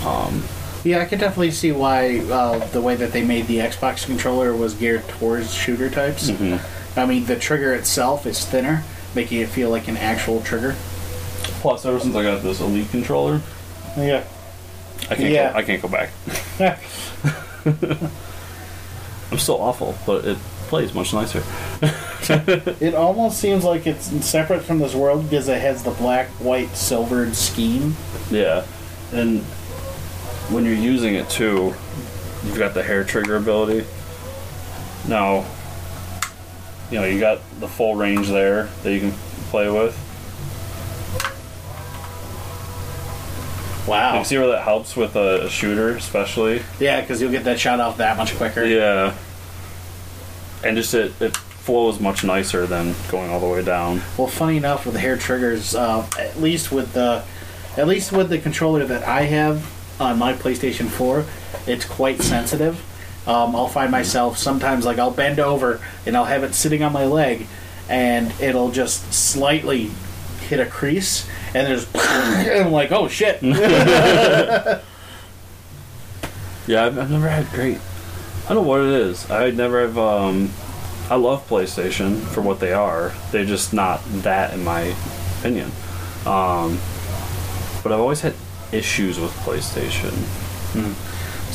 Um, 0.06 0.44
Yeah, 0.84 1.00
I 1.00 1.06
could 1.06 1.20
definitely 1.20 1.52
see 1.52 1.72
why 1.72 2.20
uh, 2.20 2.60
the 2.68 2.81
way 2.81 2.96
that 2.96 3.14
they 3.14 3.24
made 3.24 3.48
the 3.48 3.60
Xbox 3.60 4.06
controller 4.06 4.54
was 4.54 4.74
geared 4.74 5.08
towards 5.08 5.54
shooter 5.54 5.90
types. 5.90 6.30
mhm. 6.30 6.60
I 6.98 7.06
mean, 7.06 7.26
the 7.26 7.38
trigger 7.38 7.74
itself 7.74 8.26
is 8.26 8.44
thinner, 8.46 8.84
making 9.16 9.40
it 9.40 9.48
feel 9.48 9.69
like 9.69 9.88
an 9.88 9.95
actual 9.95 10.42
trigger. 10.42 10.76
Plus, 11.62 11.86
ever 11.86 12.00
since 12.00 12.14
I 12.16 12.24
got 12.24 12.44
this 12.44 12.59
Elite 12.59 12.90
controller, 12.92 13.42
Yeah. 13.98 14.24
I 15.09 15.16
can't. 15.16 15.31
Yeah. 15.33 15.54
Go, 15.54 15.57
I 15.57 15.64
can't 15.64 15.81
go 15.81 15.88
back. 15.88 16.09
I'm 19.31 19.38
still 19.38 19.61
awful, 19.61 19.95
but 20.06 20.26
it 20.26 20.38
plays 20.68 20.94
much 20.94 21.14
nicer. 21.14 21.44
it 22.80 22.95
almost 22.95 23.40
seems 23.40 23.64
like 23.64 23.85
it's 23.85 24.07
separate 24.26 24.61
from 24.61 24.80
this 24.80 24.95
world 24.95 25.30
because 25.30 25.47
it 25.47 25.61
has 25.61 25.83
the 25.83 25.92
black, 25.92 26.28
white, 26.40 26.76
silvered 26.76 27.35
scheme. 27.35 27.95
Yeah, 28.31 28.66
and 29.11 29.42
when 30.52 30.66
you're 30.66 30.73
using 30.73 31.16
it 31.16 31.30
too, 31.30 31.76
you've 32.44 32.57
got 32.57 32.73
the 32.73 32.83
hair 32.83 33.04
trigger 33.04 33.35
ability. 33.35 33.85
Now, 35.07 35.45
you 36.92 36.99
know 36.99 37.06
you 37.06 37.19
got 37.19 37.40
the 37.59 37.68
full 37.68 37.95
range 37.95 38.28
there 38.30 38.69
that 38.83 38.94
you 38.94 38.99
can 38.99 39.11
play 39.49 39.69
with. 39.69 39.97
Wow. 43.90 44.19
You 44.19 44.26
see 44.26 44.38
where 44.38 44.48
that 44.48 44.64
helps 44.64 44.96
with 44.96 45.16
a, 45.16 45.50
shooter, 45.50 45.90
especially. 45.96 46.62
Yeah, 46.80 47.02
because 47.02 47.22
you'll 47.22 47.31
get 47.31 47.46
that 47.46 47.60
shot 47.60 47.80
off 47.80 47.98
that 47.98 48.18
much 48.18 48.36
quicker. 48.36 48.64
Yeah, 48.64 49.16
and 50.64 50.78
just 50.78 50.94
it 50.94 51.19
it 51.22 51.36
flows 51.36 52.00
much 52.00 52.24
nicer 52.24 52.66
than 52.66 52.96
going 53.10 53.30
all 53.30 53.40
the 53.40 53.48
way 53.48 53.64
down. 53.64 54.02
Well, 54.18 54.28
funny 54.28 54.58
enough, 54.58 54.86
with 54.86 54.96
the 54.96 55.00
hair 55.00 55.18
triggers, 55.18 55.76
uh, 55.76 56.08
at 56.18 56.40
least 56.40 56.72
with 56.72 56.94
the, 56.94 57.24
at 57.78 57.88
least 57.88 58.12
with 58.12 58.30
the 58.30 58.40
controller 58.40 58.86
that 58.86 59.04
I 59.04 59.24
have 59.24 59.72
on 60.02 60.18
my 60.18 60.34
PlayStation 60.34 60.88
4, 60.88 61.26
it's 61.68 61.86
quite 61.86 62.22
sensitive. 62.22 62.84
Um, 63.28 63.56
I'll 63.56 63.68
find 63.68 63.92
myself 63.92 64.38
sometimes 64.38 64.86
like 64.86 64.98
I'll 64.98 65.12
bend 65.12 65.40
over 65.40 65.80
and 66.06 66.18
I'll 66.18 66.26
have 66.26 66.44
it 66.44 66.56
sitting 66.56 66.81
on 66.81 66.92
my 66.94 67.06
leg, 67.06 67.46
and 67.88 68.34
it'll 68.42 68.72
just 68.72 69.14
slightly 69.14 69.92
hit 70.48 70.60
a 70.60 70.66
crease, 70.66 71.28
and 71.53 71.68
there's, 71.68 71.87
and 71.95 72.65
I'm 72.65 72.71
like, 72.71 72.91
oh 72.91 73.07
shit. 73.07 73.41
Yeah, 76.69 76.85
I've, 76.85 76.99
I've 76.99 77.09
never 77.09 77.27
had 77.27 77.47
great. 77.49 77.79
I 78.45 78.53
don't 78.53 78.63
know 78.63 78.69
what 78.69 78.81
it 78.81 78.89
is. 78.91 79.27
I 79.31 79.49
never 79.49 79.81
have. 79.81 79.97
Um, 79.97 80.51
I 81.09 81.15
love 81.15 81.47
PlayStation 81.49 82.21
for 82.21 82.41
what 82.41 82.59
they 82.59 82.73
are. 82.73 83.11
They're 83.31 83.44
just 83.44 83.73
not 83.73 84.01
that, 84.21 84.53
in 84.53 84.63
my 84.63 84.95
opinion. 85.39 85.71
Um, 86.27 86.77
but 87.81 87.91
I've 87.91 87.99
always 87.99 88.21
had 88.21 88.35
issues 88.71 89.19
with 89.19 89.31
PlayStation. 89.37 90.13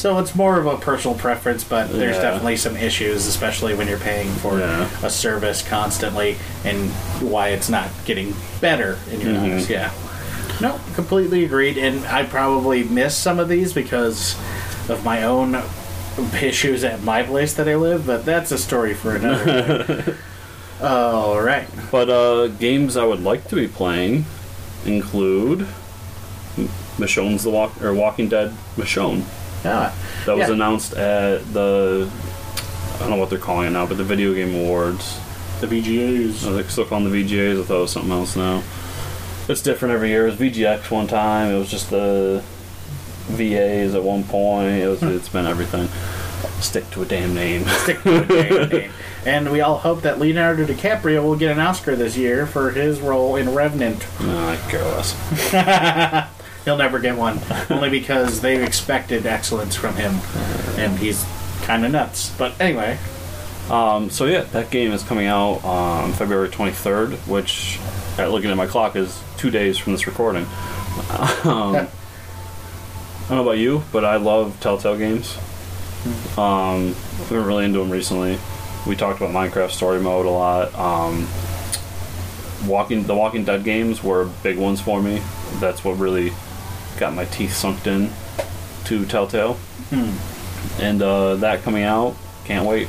So 0.04 0.18
it's 0.18 0.34
more 0.34 0.58
of 0.58 0.66
a 0.66 0.76
personal 0.76 1.16
preference, 1.16 1.64
but 1.64 1.90
there's 1.90 2.16
Yeah. 2.16 2.20
definitely 2.24 2.58
some 2.58 2.76
issues, 2.76 3.26
especially 3.26 3.72
when 3.72 3.88
you're 3.88 3.96
paying 3.96 4.28
for 4.34 4.58
Yeah. 4.58 4.86
a 5.02 5.08
service 5.08 5.62
constantly, 5.66 6.36
and 6.62 6.90
why 7.22 7.48
it's 7.48 7.70
not 7.70 7.88
getting 8.04 8.36
better 8.60 8.98
in 9.10 9.22
your 9.22 9.30
Mhm. 9.32 9.54
eyes. 9.56 9.70
Yeah. 9.70 9.88
No, 10.60 10.78
completely 10.94 11.42
agreed. 11.42 11.78
And 11.78 12.04
I 12.06 12.24
probably 12.24 12.84
missed 12.84 13.22
some 13.22 13.38
of 13.38 13.48
these 13.48 13.72
because 13.72 14.34
of 14.90 15.02
my 15.06 15.22
own 15.22 15.56
issues 16.38 16.84
at 16.84 17.02
my 17.02 17.22
place 17.22 17.54
that 17.54 17.66
I 17.66 17.76
live, 17.76 18.06
but 18.06 18.26
that's 18.26 18.52
a 18.52 18.58
story 18.58 18.92
for 18.92 19.16
another. 19.16 20.16
All 20.82 21.40
right. 21.40 21.66
But 21.90 22.10
uh, 22.10 22.48
games 22.48 22.98
I 22.98 23.04
would 23.04 23.24
like 23.24 23.48
to 23.48 23.54
be 23.56 23.68
playing 23.68 24.26
include 24.84 25.66
Michonne's 26.98 27.42
the 27.44 27.48
Walk 27.48 27.82
or 27.82 27.94
Walking 27.94 28.28
Dead 28.28 28.52
Michonne. 28.76 29.22
Ah, 29.64 29.92
That 30.26 30.36
was 30.36 30.48
Yeah. 30.48 30.54
announced 30.54 30.92
at 30.94 31.52
the 31.52 32.08
I 32.94 32.98
don't 32.98 33.10
know 33.10 33.16
what 33.16 33.28
they're 33.30 33.38
calling 33.38 33.66
it 33.66 33.70
now, 33.70 33.86
but 33.86 33.96
the 33.96 34.04
Video 34.04 34.32
Game 34.34 34.54
Awards. 34.54 35.18
the 35.60 35.66
VGAs. 35.66 36.46
Are 36.46 36.52
they 36.52 36.62
still 36.68 36.84
calling 36.84 37.10
the 37.10 37.22
VGAs? 37.24 37.60
I 37.60 37.64
thought 37.64 37.78
it 37.78 37.80
was 37.82 37.90
something 37.92 38.12
else 38.12 38.36
now. 38.36 38.62
It's 39.48 39.62
different 39.62 39.94
every 39.94 40.08
year. 40.10 40.26
It 40.26 40.30
was 40.30 40.36
VGX 40.40 40.90
one 40.90 41.06
time. 41.06 41.50
It 41.54 41.58
was 41.58 41.70
just 41.70 41.90
the 41.90 42.42
VAs 43.28 43.94
at 43.94 44.02
one 44.02 44.24
point. 44.24 44.74
It 44.82 44.88
was, 44.88 45.02
it's 45.02 45.28
been 45.28 45.46
everything. 45.46 45.88
Stick 46.60 46.88
to 46.92 47.02
a 47.02 47.06
damn 47.06 47.34
name. 47.34 47.64
Stick 47.82 48.02
to 48.02 48.20
the 48.20 48.24
damn 48.26 48.68
name. 48.68 48.90
And 49.26 49.50
we 49.50 49.60
all 49.62 49.78
hope 49.78 50.02
that 50.02 50.18
Leonardo 50.18 50.64
DiCaprio 50.66 51.22
will 51.22 51.36
get 51.36 51.50
an 51.50 51.58
Oscar 51.60 51.96
this 51.96 52.16
year 52.16 52.46
for 52.46 52.70
his 52.70 53.00
role 53.00 53.36
in 53.36 53.54
Revenant. 53.54 54.06
no, 54.20 54.48
I 54.48 54.56
care 54.70 54.84
less. 54.84 55.14
He'll 56.64 56.76
never 56.76 56.98
get 56.98 57.16
one, 57.16 57.40
only 57.70 57.90
because 57.90 58.40
they 58.40 58.62
expected 58.64 59.26
excellence 59.26 59.74
from 59.76 59.94
him, 59.96 60.14
and 60.78 60.98
he's 60.98 61.24
kind 61.62 61.84
of 61.84 61.92
nuts. 61.92 62.30
But 62.38 62.58
anyway, 62.60 62.98
Um, 63.70 64.10
so 64.10 64.26
yeah, 64.26 64.42
that 64.52 64.70
game 64.70 64.92
is 64.92 65.02
coming 65.02 65.26
out 65.26 65.64
on 65.64 66.12
February 66.12 66.48
23rd, 66.48 67.16
which, 67.26 67.78
at 68.18 68.30
looking 68.30 68.50
at 68.50 68.56
my 68.56 68.66
clock, 68.66 68.94
is 68.96 69.18
two 69.38 69.50
days 69.50 69.78
from 69.78 69.92
this 69.92 70.06
recording. 70.06 70.46
Um, 71.44 71.74
I 71.76 73.28
don't 73.28 73.36
know 73.38 73.42
about 73.42 73.58
you, 73.58 73.82
but 73.90 74.04
I 74.04 74.16
love 74.16 74.58
Telltale 74.60 74.96
games. 74.98 75.36
Um, 76.38 76.94
I've 77.20 77.26
been 77.30 77.44
really 77.44 77.64
into 77.64 77.78
them 77.80 77.90
recently. 77.90 78.38
We 78.86 78.94
talked 78.96 79.20
about 79.20 79.32
Minecraft 79.34 79.70
Story 79.70 79.98
Mode 80.00 80.26
a 80.26 80.30
lot. 80.30 80.74
Um, 80.74 81.26
Walking 82.68 83.04
the 83.04 83.14
Walking 83.14 83.44
Dead 83.44 83.64
games 83.64 84.02
were 84.04 84.26
big 84.42 84.56
ones 84.58 84.80
for 84.80 85.00
me. 85.02 85.20
That's 85.54 85.82
what 85.84 85.98
really 85.98 86.32
got 86.98 87.14
my 87.14 87.24
teeth 87.26 87.52
sunk 87.54 87.86
in 87.86 88.10
to 88.84 89.04
Telltale. 89.06 89.56
And 90.80 91.02
uh, 91.02 91.36
that 91.36 91.62
coming 91.62 91.84
out, 91.84 92.16
can't 92.44 92.66
wait. 92.66 92.88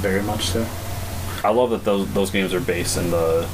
very 0.00 0.22
much 0.22 0.46
so. 0.46 0.66
I 1.44 1.50
love 1.50 1.70
that 1.70 1.84
those 1.84 2.12
those 2.14 2.30
games 2.30 2.54
are 2.54 2.60
based 2.60 2.96
in 2.96 3.10
the 3.10 3.48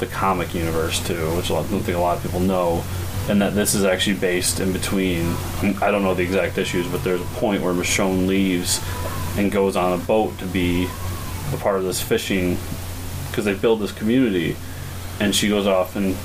the 0.00 0.06
comic 0.06 0.54
universe 0.54 1.04
too, 1.06 1.36
which 1.36 1.50
I 1.50 1.54
don't 1.54 1.80
think 1.82 1.96
a 1.96 2.00
lot 2.00 2.16
of 2.18 2.22
people 2.22 2.40
know, 2.40 2.84
and 3.28 3.40
that 3.42 3.54
this 3.54 3.74
is 3.74 3.84
actually 3.84 4.16
based 4.16 4.60
in 4.60 4.72
between. 4.72 5.34
I 5.82 5.90
don't 5.90 6.02
know 6.02 6.14
the 6.14 6.22
exact 6.22 6.58
issues, 6.58 6.86
but 6.86 7.02
there's 7.04 7.20
a 7.20 7.24
point 7.34 7.62
where 7.62 7.72
Michonne 7.72 8.26
leaves 8.26 8.80
and 9.36 9.50
goes 9.52 9.76
on 9.76 9.92
a 9.98 10.02
boat 10.02 10.38
to 10.38 10.46
be 10.46 10.88
a 11.52 11.56
part 11.58 11.76
of 11.76 11.84
this 11.84 12.00
fishing 12.00 12.56
because 13.30 13.44
they 13.44 13.54
build 13.54 13.80
this 13.80 13.92
community, 13.92 14.56
and 15.20 15.34
she 15.34 15.48
goes 15.48 15.66
off 15.66 15.96
and 15.96 16.16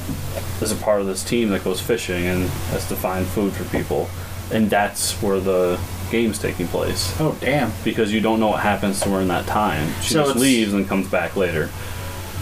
is 0.62 0.72
a 0.72 0.76
part 0.76 1.02
of 1.02 1.08
this 1.08 1.24
team 1.24 1.50
that 1.50 1.64
goes 1.64 1.80
fishing 1.82 2.26
and 2.26 2.48
has 2.72 2.88
to 2.90 2.96
find 2.96 3.26
food 3.26 3.54
for 3.54 3.64
people, 3.66 4.10
and 4.52 4.70
that's 4.70 5.14
where 5.22 5.40
the 5.40 5.80
game's 6.12 6.38
taking 6.38 6.68
place 6.68 7.16
Oh 7.22 7.38
damn! 7.40 7.72
because 7.86 8.12
you 8.12 8.20
don't 8.20 8.40
know 8.42 8.50
what 8.50 8.60
happens 8.60 9.00
to 9.02 9.10
her 9.10 9.22
in 9.22 9.30
that 9.30 9.48
time. 9.48 9.88
She 10.02 10.14
So 10.14 10.20
just 10.24 10.30
it's- 10.32 10.42
leaves 10.42 10.74
and 10.74 10.88
comes 10.88 11.08
back 11.08 11.36
later. 11.36 11.70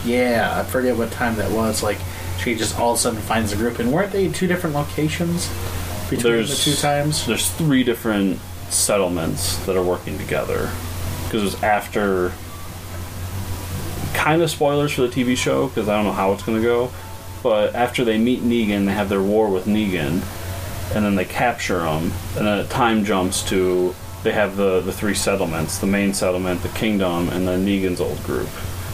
Yeah, 0.06 0.58
I 0.60 0.64
forget 0.64 0.96
what 0.98 1.12
time 1.12 1.36
that 1.36 1.52
was. 1.52 1.84
Like 1.84 1.98
she 2.42 2.56
just 2.56 2.80
all 2.80 2.94
of 2.94 2.98
a 2.98 3.02
sudden 3.02 3.20
finds 3.20 3.52
the 3.52 3.58
group, 3.58 3.80
and 3.80 3.92
weren't 3.92 4.12
they 4.12 4.30
two 4.30 4.48
different 4.48 4.76
locations 4.76 5.50
between 6.10 6.34
There's 6.34 6.50
the 6.50 6.72
two 6.72 6.78
times? 6.78 7.26
There's 7.28 7.50
three 7.52 7.84
different 7.84 8.40
settlements 8.70 9.58
that 9.66 9.76
are 9.76 9.84
working 9.84 10.18
together 10.18 10.72
because 11.26 11.42
it 11.42 11.46
was 11.46 11.64
after. 11.64 12.32
Kind 14.20 14.42
of 14.42 14.52
spoilers 14.52 14.92
for 14.92 15.02
the 15.02 15.08
TV 15.08 15.38
show 15.38 15.68
because 15.68 15.88
I 15.88 15.96
don't 15.96 16.04
know 16.06 16.12
how 16.12 16.34
it's 16.34 16.44
going 16.44 16.58
to 16.58 16.64
go, 16.64 16.92
but 17.42 17.74
after 17.74 18.04
they 18.04 18.18
meet 18.18 18.42
Negan, 18.44 18.86
they 18.86 18.92
have 18.92 19.08
their 19.08 19.22
war 19.22 19.50
with 19.50 19.66
Negan, 19.66 20.22
and 20.94 21.06
then 21.06 21.16
they 21.16 21.24
capture 21.26 21.86
him, 21.86 22.12
and 22.36 22.46
then 22.46 22.60
it 22.60 22.70
time 22.70 23.06
jumps 23.06 23.42
to 23.50 23.96
they 24.24 24.34
have 24.34 24.58
the 24.58 24.82
the 24.82 24.92
three 24.92 25.14
settlements: 25.16 25.78
the 25.78 25.88
main 25.88 26.14
settlement, 26.14 26.62
the 26.64 26.70
kingdom, 26.70 27.30
and 27.30 27.48
then 27.48 27.66
Negan's 27.66 28.02
old 28.02 28.22
group 28.24 28.50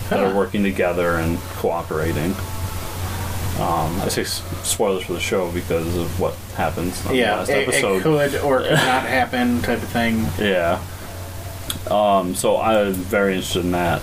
that 0.10 0.20
Huh. 0.20 0.26
are 0.28 0.36
working 0.36 0.62
together 0.62 1.16
and 1.16 1.40
cooperating. 1.58 2.36
Um, 3.60 4.00
I 4.02 4.10
say 4.10 4.22
s- 4.22 4.44
spoilers 4.64 5.06
for 5.06 5.14
the 5.14 5.20
show 5.20 5.50
because 5.52 5.96
of 5.98 6.20
what 6.20 6.36
happens 6.56 7.02
Yeah, 7.12 7.38
last 7.38 7.50
it, 7.50 7.58
it 7.60 7.68
episode. 7.70 8.04
could 8.04 8.36
or 8.44 8.60
could 8.62 8.72
not 8.74 9.04
happen, 9.08 9.62
type 9.64 9.82
of 9.82 9.90
thing. 9.90 10.28
Yeah. 10.38 10.80
Um, 11.90 12.36
so 12.36 12.58
I'm 12.62 12.94
very 12.94 13.34
interested 13.34 13.66
in 13.66 13.72
that. 13.72 14.02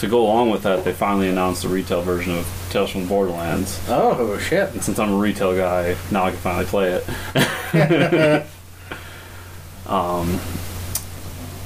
To 0.00 0.06
go 0.08 0.22
along 0.22 0.48
with 0.48 0.62
that, 0.62 0.82
they 0.82 0.94
finally 0.94 1.28
announced 1.28 1.60
the 1.60 1.68
retail 1.68 2.00
version 2.00 2.34
of 2.34 2.46
Tales 2.70 2.88
from 2.88 3.06
Borderlands. 3.06 3.78
Oh 3.86 4.38
shit! 4.38 4.70
And 4.72 4.82
since 4.82 4.98
I'm 4.98 5.12
a 5.12 5.16
retail 5.16 5.54
guy, 5.54 5.94
now 6.10 6.24
I 6.24 6.30
can 6.30 6.38
finally 6.38 6.64
play 6.64 6.92
it. 6.92 7.06
um, 9.86 10.40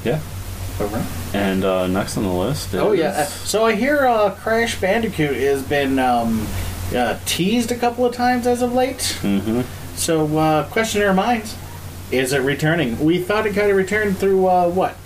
yeah. 0.05 0.21
Alright. 0.81 1.07
And 1.33 1.64
uh, 1.64 1.87
next 1.87 2.17
on 2.17 2.25
the 2.25 2.33
list 2.33 2.75
is. 2.75 2.81
Oh 2.81 2.91
yeah. 2.91 3.25
So 3.26 3.64
I 3.64 3.76
hear 3.76 4.05
uh, 4.05 4.35
Crash 4.35 4.81
Bandicoot 4.81 5.37
has 5.37 5.62
been 5.62 6.00
um, 6.00 6.45
uh, 6.93 7.21
teased 7.26 7.71
a 7.71 7.76
couple 7.76 8.05
of 8.05 8.17
times 8.17 8.49
as 8.49 8.62
of 8.62 8.73
late. 8.73 9.17
hmm 9.21 9.61
So 9.95 10.37
uh, 10.37 10.69
question 10.71 11.03
in 11.03 11.07
our 11.07 11.14
minds: 11.14 11.57
Is 12.11 12.33
it 12.33 12.41
returning? 12.41 12.99
We 12.99 13.23
thought 13.23 13.47
it 13.47 13.55
kind 13.55 13.71
of 13.71 13.76
returned 13.76 14.19
through 14.19 14.49
uh, 14.49 14.69
what? 14.71 14.97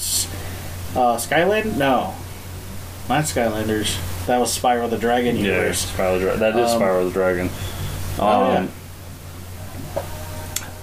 Uh, 0.97 1.19
Skyland? 1.19 1.79
No, 1.79 2.15
not 3.09 3.25
Skylanders. 3.25 3.97
That 4.27 4.39
was 4.39 4.57
Spyro 4.59 4.89
the 4.91 4.99
Dragon 4.99 5.37
Yeah, 5.37 5.43
universe. 5.45 5.87
Spyro 5.91 6.19
the 6.19 6.25
Dra- 6.27 6.37
that 6.37 6.57
is 6.59 6.71
Um, 6.73 6.81
Spyro 6.83 7.05
the 7.07 7.13
Dragon. 7.13 7.47
Um, 7.47 7.51
Oh, 8.21 8.53
yeah. 8.53 8.67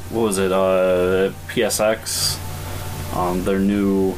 What 0.10 0.22
was 0.22 0.38
it? 0.38 0.52
Uh, 0.52 1.32
PSX. 1.50 2.38
Um, 3.16 3.44
their 3.44 3.60
new 3.60 4.16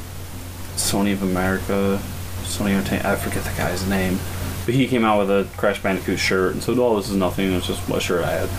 Sony 0.75 1.13
of 1.13 1.23
America, 1.23 1.99
Sony 2.43 2.71
Entertainment. 2.71 3.05
I 3.05 3.15
forget 3.15 3.43
the 3.43 3.51
guy's 3.57 3.87
name, 3.87 4.19
but 4.65 4.73
he 4.75 4.87
came 4.87 5.03
out 5.05 5.19
with 5.19 5.29
a 5.29 5.47
Crash 5.57 5.81
Bandicoot 5.81 6.19
shirt 6.19 6.53
and 6.53 6.63
said, 6.63 6.77
"Oh, 6.79 6.95
this 6.97 7.09
is 7.09 7.15
nothing. 7.15 7.51
It's 7.53 7.67
just 7.67 7.87
a 7.89 7.99
shirt 7.99 8.23
I 8.25 8.31
had." 8.31 8.49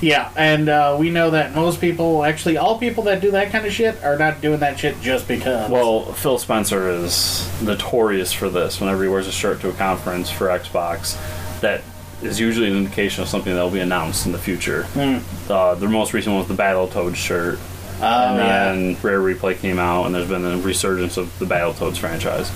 Yeah, 0.00 0.30
and 0.36 0.68
uh, 0.68 0.96
we 0.98 1.10
know 1.10 1.30
that 1.30 1.54
most 1.54 1.80
people, 1.80 2.24
actually, 2.24 2.56
all 2.56 2.78
people 2.78 3.04
that 3.04 3.20
do 3.20 3.32
that 3.32 3.50
kind 3.52 3.66
of 3.66 3.72
shit, 3.72 4.02
are 4.02 4.16
not 4.16 4.40
doing 4.40 4.60
that 4.60 4.78
shit 4.78 5.00
just 5.00 5.28
because. 5.28 5.70
Well, 5.70 6.12
Phil 6.14 6.38
Spencer 6.38 6.88
is 6.88 7.48
notorious 7.62 8.32
for 8.32 8.48
this. 8.48 8.80
Whenever 8.80 9.02
he 9.02 9.08
wears 9.08 9.26
a 9.26 9.32
shirt 9.32 9.60
to 9.60 9.68
a 9.68 9.72
conference 9.72 10.30
for 10.30 10.46
Xbox, 10.46 11.18
that 11.60 11.82
is 12.22 12.40
usually 12.40 12.68
an 12.68 12.76
indication 12.76 13.22
of 13.22 13.28
something 13.28 13.54
that 13.54 13.62
will 13.62 13.70
be 13.70 13.80
announced 13.80 14.26
in 14.26 14.32
the 14.32 14.38
future. 14.38 14.84
Hmm. 14.84 15.18
Uh, 15.50 15.74
the 15.74 15.88
most 15.88 16.12
recent 16.14 16.34
one 16.34 16.46
was 16.46 16.56
the 16.56 16.62
Battletoads 16.62 17.16
shirt. 17.16 17.58
Oh, 18.02 18.04
and 18.04 18.38
yeah. 18.38 18.72
then 18.72 18.96
Rare 19.02 19.20
Replay 19.20 19.58
came 19.58 19.78
out, 19.78 20.06
and 20.06 20.14
there's 20.14 20.28
been 20.28 20.44
a 20.44 20.56
resurgence 20.58 21.18
of 21.18 21.38
the 21.38 21.44
Battletoads 21.44 21.98
franchise. 21.98 22.50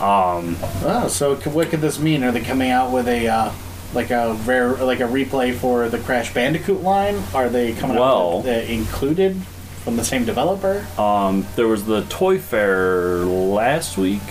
Um, 0.00 0.56
Oh, 0.82 1.08
so 1.08 1.36
what 1.50 1.68
could 1.68 1.80
this 1.80 1.98
mean? 1.98 2.24
Are 2.24 2.32
they 2.32 2.40
coming 2.40 2.70
out 2.70 2.90
with 2.90 3.06
a 3.06 3.28
uh, 3.28 3.52
like 3.94 4.10
a 4.10 4.34
rare 4.44 4.68
like 4.76 5.00
a 5.00 5.04
replay 5.08 5.54
for 5.54 5.88
the 5.88 5.98
Crash 5.98 6.32
Bandicoot 6.34 6.82
line? 6.82 7.22
Are 7.34 7.48
they 7.48 7.72
coming 7.72 7.96
Well- 7.98 8.38
out 8.38 8.44
with, 8.44 8.46
uh, 8.46 8.72
included 8.72 9.36
from 9.84 9.96
the 9.96 10.04
same 10.04 10.24
developer? 10.24 10.86
um, 10.98 11.46
there 11.56 11.66
was 11.66 11.84
the 11.84 12.02
Toy 12.02 12.38
Fair 12.38 13.16
last 13.24 13.96
week, 13.98 14.22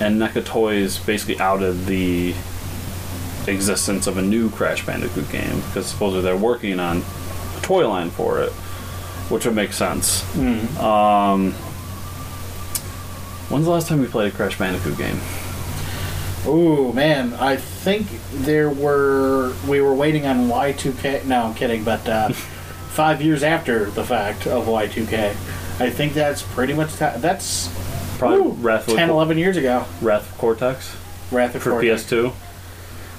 and 0.00 0.18
NECA 0.20 0.44
Toys 0.44 0.98
basically 0.98 1.38
outed 1.40 1.86
the 1.86 2.34
existence 3.46 4.06
of 4.06 4.16
a 4.18 4.22
new 4.22 4.50
Crash 4.50 4.84
Bandicoot 4.84 5.30
game 5.30 5.60
because 5.66 5.86
supposedly 5.86 6.22
they're 6.22 6.36
working 6.36 6.78
on 6.78 7.02
a 7.56 7.60
toy 7.62 7.88
line 7.88 8.10
for 8.10 8.40
it, 8.40 8.52
which 9.30 9.44
would 9.46 9.54
make 9.54 9.72
sense. 9.72 10.22
Um, 10.78 11.52
when's 13.48 13.64
the 13.64 13.70
last 13.70 13.88
time 13.88 14.00
we 14.00 14.06
played 14.06 14.32
a 14.32 14.36
Crash 14.36 14.58
Bandicoot 14.58 14.96
game? 14.98 15.18
Ooh 16.48 16.92
man, 16.94 17.34
I 17.34 17.56
think 17.56 18.06
there 18.32 18.70
were 18.70 19.52
we 19.68 19.80
were 19.82 19.94
waiting 19.94 20.26
on 20.26 20.48
Y2K. 20.48 21.24
No, 21.26 21.42
I'm 21.44 21.54
kidding, 21.54 21.84
but 21.84 22.08
uh, 22.08 22.28
five 22.90 23.20
years 23.20 23.42
after 23.42 23.86
the 23.90 24.02
fact 24.04 24.46
of 24.46 24.66
Y2K, 24.66 25.30
I 25.80 25.90
think 25.90 26.14
that's 26.14 26.42
pretty 26.42 26.72
much 26.74 26.96
that's 26.96 27.68
Probably 28.18 28.38
ooh, 28.38 28.50
Wrath 28.54 28.88
of 28.88 28.94
10, 28.96 29.10
11 29.10 29.38
years 29.38 29.56
ago. 29.56 29.84
Wrath 30.00 30.28
of 30.32 30.38
Cortex 30.38 30.96
Wrath 31.30 31.54
of 31.54 31.62
for 31.62 31.70
Cortex. 31.72 32.04
PS2. 32.04 32.32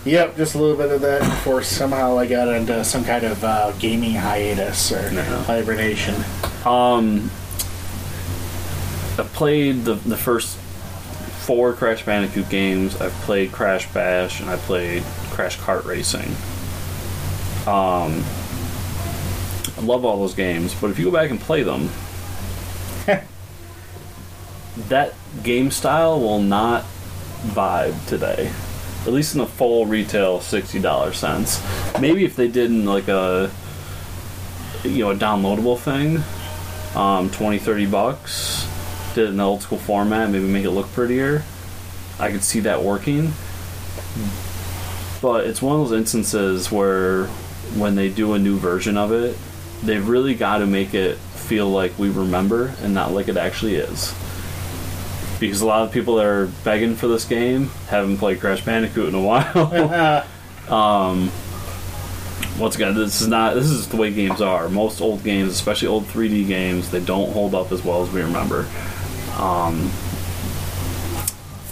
Yep, 0.05 0.37
just 0.37 0.55
a 0.55 0.57
little 0.57 0.75
bit 0.77 0.91
of 0.91 1.01
that 1.01 1.19
before 1.21 1.61
somehow 1.61 2.17
I 2.17 2.25
got 2.25 2.47
into 2.47 2.83
some 2.83 3.03
kind 3.05 3.23
of 3.25 3.43
uh, 3.43 3.71
gaming 3.79 4.13
hiatus 4.13 4.91
or 4.91 5.11
No. 5.11 5.21
hibernation. 5.43 6.15
Um, 6.65 7.29
I 9.17 9.23
played 9.33 9.83
the 9.85 9.95
the 9.95 10.17
first 10.17 10.57
four 11.49 11.73
Crash 11.73 12.05
Bandicoot 12.05 12.47
games. 12.47 13.01
I've 13.01 13.11
played 13.23 13.51
Crash 13.51 13.91
Bash 13.91 14.39
and 14.39 14.51
I 14.51 14.57
played 14.57 15.01
Crash 15.31 15.57
Kart 15.57 15.83
Racing. 15.83 16.29
Um, 17.65 18.23
I 19.75 19.81
love 19.81 20.05
all 20.05 20.19
those 20.19 20.35
games, 20.35 20.75
but 20.79 20.91
if 20.91 20.99
you 20.99 21.05
go 21.05 21.11
back 21.11 21.31
and 21.31 21.39
play 21.39 21.63
them, 21.63 21.89
that 24.89 25.15
game 25.41 25.71
style 25.71 26.19
will 26.19 26.39
not 26.39 26.83
vibe 27.47 28.07
today. 28.07 28.51
At 29.07 29.13
least 29.13 29.33
in 29.33 29.39
the 29.39 29.47
full 29.47 29.87
retail 29.87 30.41
sixty 30.41 30.79
dollar 30.79 31.13
sense. 31.13 31.63
Maybe 31.99 32.25
if 32.25 32.35
they 32.35 32.47
did 32.47 32.69
in 32.69 32.85
like 32.85 33.07
a 33.07 33.49
you 34.83 34.99
know 34.99 35.09
a 35.09 35.15
downloadable 35.15 35.79
thing, 35.79 36.21
um, 36.95 37.31
20, 37.31 37.57
30 37.57 37.87
bucks, 37.87 38.67
it 39.19 39.29
in 39.29 39.37
the 39.37 39.43
old 39.43 39.61
school 39.61 39.77
format, 39.77 40.29
maybe 40.29 40.45
make 40.45 40.65
it 40.65 40.71
look 40.71 40.91
prettier. 40.93 41.43
I 42.19 42.31
could 42.31 42.43
see 42.43 42.61
that 42.61 42.83
working. 42.83 43.33
But 45.21 45.47
it's 45.47 45.61
one 45.61 45.79
of 45.79 45.89
those 45.89 45.97
instances 45.97 46.71
where 46.71 47.25
when 47.75 47.95
they 47.95 48.09
do 48.09 48.33
a 48.33 48.39
new 48.39 48.57
version 48.57 48.97
of 48.97 49.11
it, 49.11 49.37
they've 49.83 50.07
really 50.07 50.35
got 50.35 50.59
to 50.59 50.65
make 50.65 50.93
it 50.93 51.17
feel 51.17 51.69
like 51.69 51.97
we 51.97 52.09
remember 52.09 52.73
and 52.81 52.93
not 52.93 53.11
like 53.11 53.27
it 53.27 53.37
actually 53.37 53.75
is. 53.75 54.13
Because 55.39 55.61
a 55.61 55.65
lot 55.65 55.83
of 55.83 55.91
people 55.91 56.15
that 56.17 56.25
are 56.25 56.47
begging 56.63 56.95
for 56.95 57.07
this 57.07 57.25
game 57.25 57.69
haven't 57.87 58.17
played 58.17 58.39
Crash 58.39 58.63
Bandicoot 58.63 59.09
in 59.09 59.15
a 59.15 59.21
while. 59.21 60.25
um, 60.73 61.31
once 62.59 62.75
again, 62.75 62.93
this 62.93 63.21
is 63.21 63.27
not 63.27 63.55
this 63.55 63.69
is 63.69 63.87
the 63.87 63.97
way 63.97 64.11
games 64.11 64.41
are. 64.41 64.67
Most 64.69 65.01
old 65.01 65.23
games, 65.23 65.51
especially 65.51 65.87
old 65.87 66.05
3D 66.05 66.47
games, 66.47 66.91
they 66.91 66.99
don't 66.99 67.31
hold 67.31 67.55
up 67.55 67.71
as 67.71 67.83
well 67.83 68.03
as 68.03 68.11
we 68.11 68.21
remember. 68.21 68.67
Um, 69.39 69.89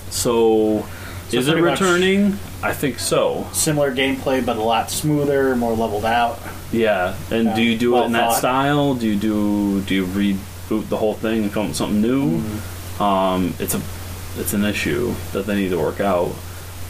so, 0.10 0.86
So 1.30 1.38
is 1.38 1.48
it 1.48 1.58
returning? 1.58 2.40
I 2.64 2.74
think 2.74 2.98
so. 3.00 3.46
Similar 3.54 3.94
gameplay, 3.94 4.44
but 4.44 4.58
a 4.58 4.62
lot 4.62 4.90
smoother, 4.90 5.56
more 5.56 5.74
leveled 5.76 6.06
out. 6.06 6.40
Yeah. 6.72 7.16
And 7.30 7.56
do 7.56 7.62
you 7.62 7.78
do 7.78 7.94
well 7.94 8.04
it 8.04 8.06
in 8.08 8.12
that 8.14 8.30
thought. 8.32 8.40
style? 8.40 8.94
Do 8.96 9.08
you 9.08 9.16
do 9.16 9.82
do 9.82 9.94
you 9.96 10.06
reboot 10.06 10.90
the 10.90 10.98
whole 10.98 11.14
thing 11.14 11.44
and 11.44 11.54
come 11.54 11.64
up 11.64 11.68
with 11.70 11.78
something 11.78 12.02
new? 12.02 12.40
Mm-hmm. 12.40 13.04
Um, 13.04 13.54
it's 13.60 13.76
a 13.76 13.82
it's 14.40 14.54
an 14.54 14.64
issue 14.64 15.14
that 15.34 15.46
they 15.46 15.56
need 15.56 15.70
to 15.70 15.78
work 15.80 16.00
out. 16.00 16.34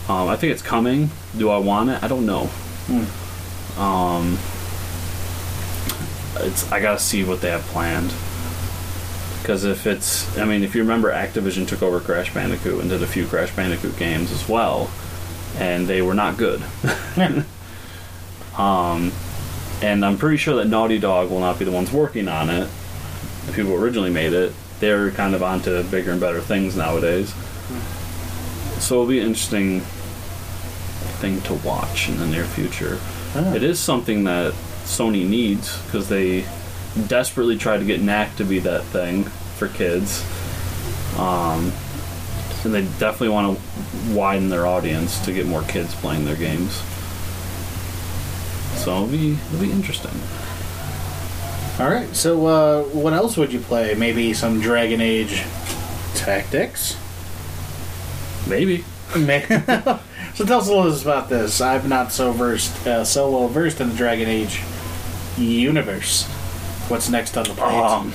Um, 0.08 0.30
I 0.30 0.38
think 0.38 0.54
it's 0.54 0.62
coming. 0.62 1.10
Do 1.38 1.50
I 1.50 1.58
want 1.58 1.90
it? 1.90 2.02
I 2.02 2.08
don't 2.08 2.26
know. 2.26 2.46
Hmm. 2.88 3.80
Um, 3.82 4.38
it's 6.48 6.72
I 6.72 6.80
gotta 6.80 7.00
see 7.00 7.24
what 7.24 7.42
they 7.42 7.50
have 7.50 7.64
planned. 7.64 8.12
Because 9.48 9.64
if 9.64 9.88
it's, 9.88 10.38
I 10.38 10.44
mean, 10.44 10.62
if 10.62 10.76
you 10.76 10.82
remember, 10.82 11.10
Activision 11.10 11.66
took 11.66 11.82
over 11.82 12.02
Crash 12.02 12.34
Bandicoot 12.34 12.82
and 12.82 12.90
did 12.90 13.02
a 13.02 13.08
few 13.08 13.26
Crash 13.26 13.56
Bandicoot 13.56 13.96
games 13.98 14.30
as 14.34 14.50
well, 14.50 14.92
and 15.56 15.88
they 15.88 16.02
were 16.02 16.14
not 16.14 16.36
good. 16.36 16.62
um, 18.58 19.14
and 19.82 20.04
I'm 20.04 20.18
pretty 20.18 20.36
sure 20.36 20.58
that 20.58 20.68
Naughty 20.68 21.00
Dog 21.00 21.30
will 21.30 21.40
not 21.40 21.58
be 21.58 21.64
the 21.64 21.72
ones 21.72 21.94
working 21.94 22.28
on 22.28 22.50
it. 22.50 22.70
The 23.46 23.54
people 23.54 23.72
who 23.72 23.82
originally 23.82 24.10
made 24.10 24.34
it, 24.34 24.52
they're 24.82 25.12
kind 25.12 25.34
of 25.34 25.42
onto 25.42 25.82
bigger 25.84 26.12
and 26.12 26.20
better 26.20 26.42
things 26.42 26.76
nowadays. 26.76 27.34
So 28.80 28.96
it'll 28.96 29.08
be 29.08 29.22
an 29.22 29.28
interesting 29.28 29.80
thing 31.22 31.40
to 31.44 31.54
watch 31.54 32.10
in 32.10 32.18
the 32.18 32.28
near 32.28 32.44
future. 32.44 33.00
Ah. 33.34 33.54
It 33.54 33.64
is 33.64 33.80
something 33.80 34.26
that 34.26 34.52
Sony 34.84 35.26
needs 35.26 35.82
because 35.86 36.10
they 36.10 36.46
desperately 37.08 37.58
tried 37.58 37.78
to 37.78 37.86
get 37.86 38.02
Knack 38.02 38.36
to 38.36 38.44
be 38.44 38.60
that 38.60 38.84
thing 38.84 39.32
for 39.58 39.68
kids. 39.68 40.24
Um, 41.18 41.72
and 42.64 42.74
they 42.74 42.82
definitely 43.00 43.30
want 43.30 43.58
to 43.58 44.14
widen 44.14 44.50
their 44.50 44.66
audience 44.66 45.24
to 45.26 45.34
get 45.34 45.46
more 45.46 45.64
kids 45.64 45.94
playing 45.96 46.26
their 46.26 46.36
games. 46.36 46.82
So 48.84 48.96
it'll 48.96 49.08
be 49.08 49.34
it'll 49.34 49.60
be 49.60 49.72
interesting. 49.72 50.12
All 51.80 51.90
right. 51.90 52.14
So, 52.16 52.46
uh, 52.48 52.84
what 52.86 53.14
else 53.14 53.38
would 53.38 53.54
you 53.54 53.60
play? 53.60 53.94
Maybe 53.94 54.34
some 54.34 54.60
Dragon 54.60 55.00
Age 55.02 55.44
Tactics. 56.16 56.98
Maybe. 58.48 58.84
So 60.38 60.46
tell 60.46 60.60
us 60.60 60.68
a 60.68 60.72
little 60.72 60.92
bit 60.92 61.02
about 61.02 61.30
this. 61.30 61.60
I'm 61.62 61.90
not 61.90 62.12
so 62.12 62.32
versed, 62.32 62.86
uh, 62.86 63.04
so 63.04 63.32
well 63.32 63.48
versed 63.48 63.82
in 63.82 63.90
the 63.90 63.96
Dragon 63.96 64.30
Age 64.30 64.62
universe. 65.36 66.26
What's 66.90 67.10
next 67.10 67.36
on 67.36 67.46
the 67.46 67.56
plate? 67.56 67.74
Um, 67.74 68.14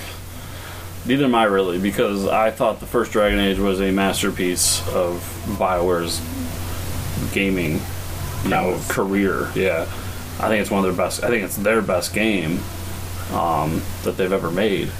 neither 1.07 1.25
am 1.25 1.35
I 1.35 1.45
really 1.45 1.79
because 1.79 2.27
I 2.27 2.51
thought 2.51 2.81
the 2.81 2.87
first 2.87 3.13
Dragon 3.13 3.39
Age 3.39 3.59
was 3.59 3.81
a 3.81 3.91
masterpiece 3.91 4.87
of 4.89 5.23
Bioware's 5.59 6.21
gaming, 7.33 7.81
you 8.45 8.51
know, 8.51 8.81
career. 8.89 9.51
Yeah, 9.55 9.83
I 10.39 10.49
think 10.49 10.61
it's 10.61 10.71
one 10.71 10.85
of 10.85 10.85
their 10.85 11.05
best. 11.05 11.23
I 11.23 11.29
think 11.29 11.45
it's 11.45 11.57
their 11.57 11.83
best 11.83 12.15
game 12.15 12.61
um, 13.33 13.83
that 14.05 14.17
they've 14.17 14.33
ever 14.33 14.51
made. 14.51 14.91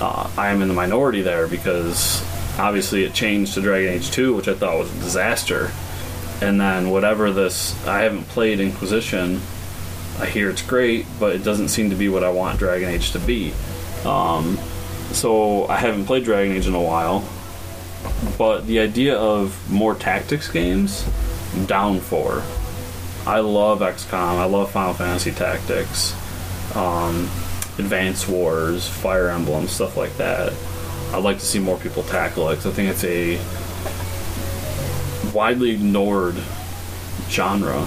Uh, 0.00 0.30
I 0.36 0.48
am 0.48 0.62
in 0.62 0.68
the 0.68 0.74
minority 0.74 1.22
there 1.22 1.48
because 1.48 2.22
obviously 2.58 3.04
it 3.04 3.14
changed 3.14 3.54
to 3.54 3.60
Dragon 3.60 3.94
Age 3.94 4.10
2, 4.10 4.34
which 4.34 4.48
I 4.48 4.54
thought 4.54 4.78
was 4.78 4.90
a 4.94 5.00
disaster. 5.00 5.70
And 6.40 6.60
then 6.60 6.90
whatever 6.90 7.32
this, 7.32 7.74
I 7.86 8.02
haven't 8.02 8.28
played 8.28 8.60
Inquisition. 8.60 9.40
I 10.20 10.26
hear 10.26 10.50
it's 10.50 10.62
great, 10.62 11.06
but 11.18 11.34
it 11.34 11.42
doesn't 11.42 11.68
seem 11.68 11.90
to 11.90 11.96
be 11.96 12.08
what 12.08 12.22
I 12.22 12.30
want 12.30 12.58
Dragon 12.58 12.88
Age 12.88 13.12
to 13.12 13.18
be. 13.18 13.52
Um, 14.04 14.58
so 15.12 15.66
I 15.66 15.76
haven't 15.76 16.06
played 16.06 16.24
Dragon 16.24 16.54
Age 16.56 16.66
in 16.66 16.74
a 16.74 16.82
while. 16.82 17.28
But 18.36 18.66
the 18.66 18.78
idea 18.80 19.16
of 19.16 19.70
more 19.70 19.94
tactics 19.94 20.50
games, 20.50 21.04
I'm 21.54 21.66
down 21.66 22.00
for. 22.00 22.42
I 23.26 23.40
love 23.40 23.80
XCOM. 23.80 24.38
I 24.38 24.44
love 24.44 24.70
Final 24.70 24.94
Fantasy 24.94 25.32
Tactics, 25.32 26.14
um, 26.74 27.24
Advance 27.78 28.26
Wars, 28.26 28.88
Fire 28.88 29.28
Emblem, 29.28 29.68
stuff 29.68 29.96
like 29.96 30.16
that. 30.16 30.52
I'd 31.12 31.22
like 31.22 31.38
to 31.38 31.44
see 31.44 31.58
more 31.58 31.78
people 31.78 32.02
tackle 32.04 32.48
it 32.50 32.56
because 32.56 32.66
I 32.66 32.70
think 32.70 32.90
it's 32.90 33.04
a 33.04 33.38
widely 35.34 35.70
ignored 35.70 36.36
genre 37.28 37.86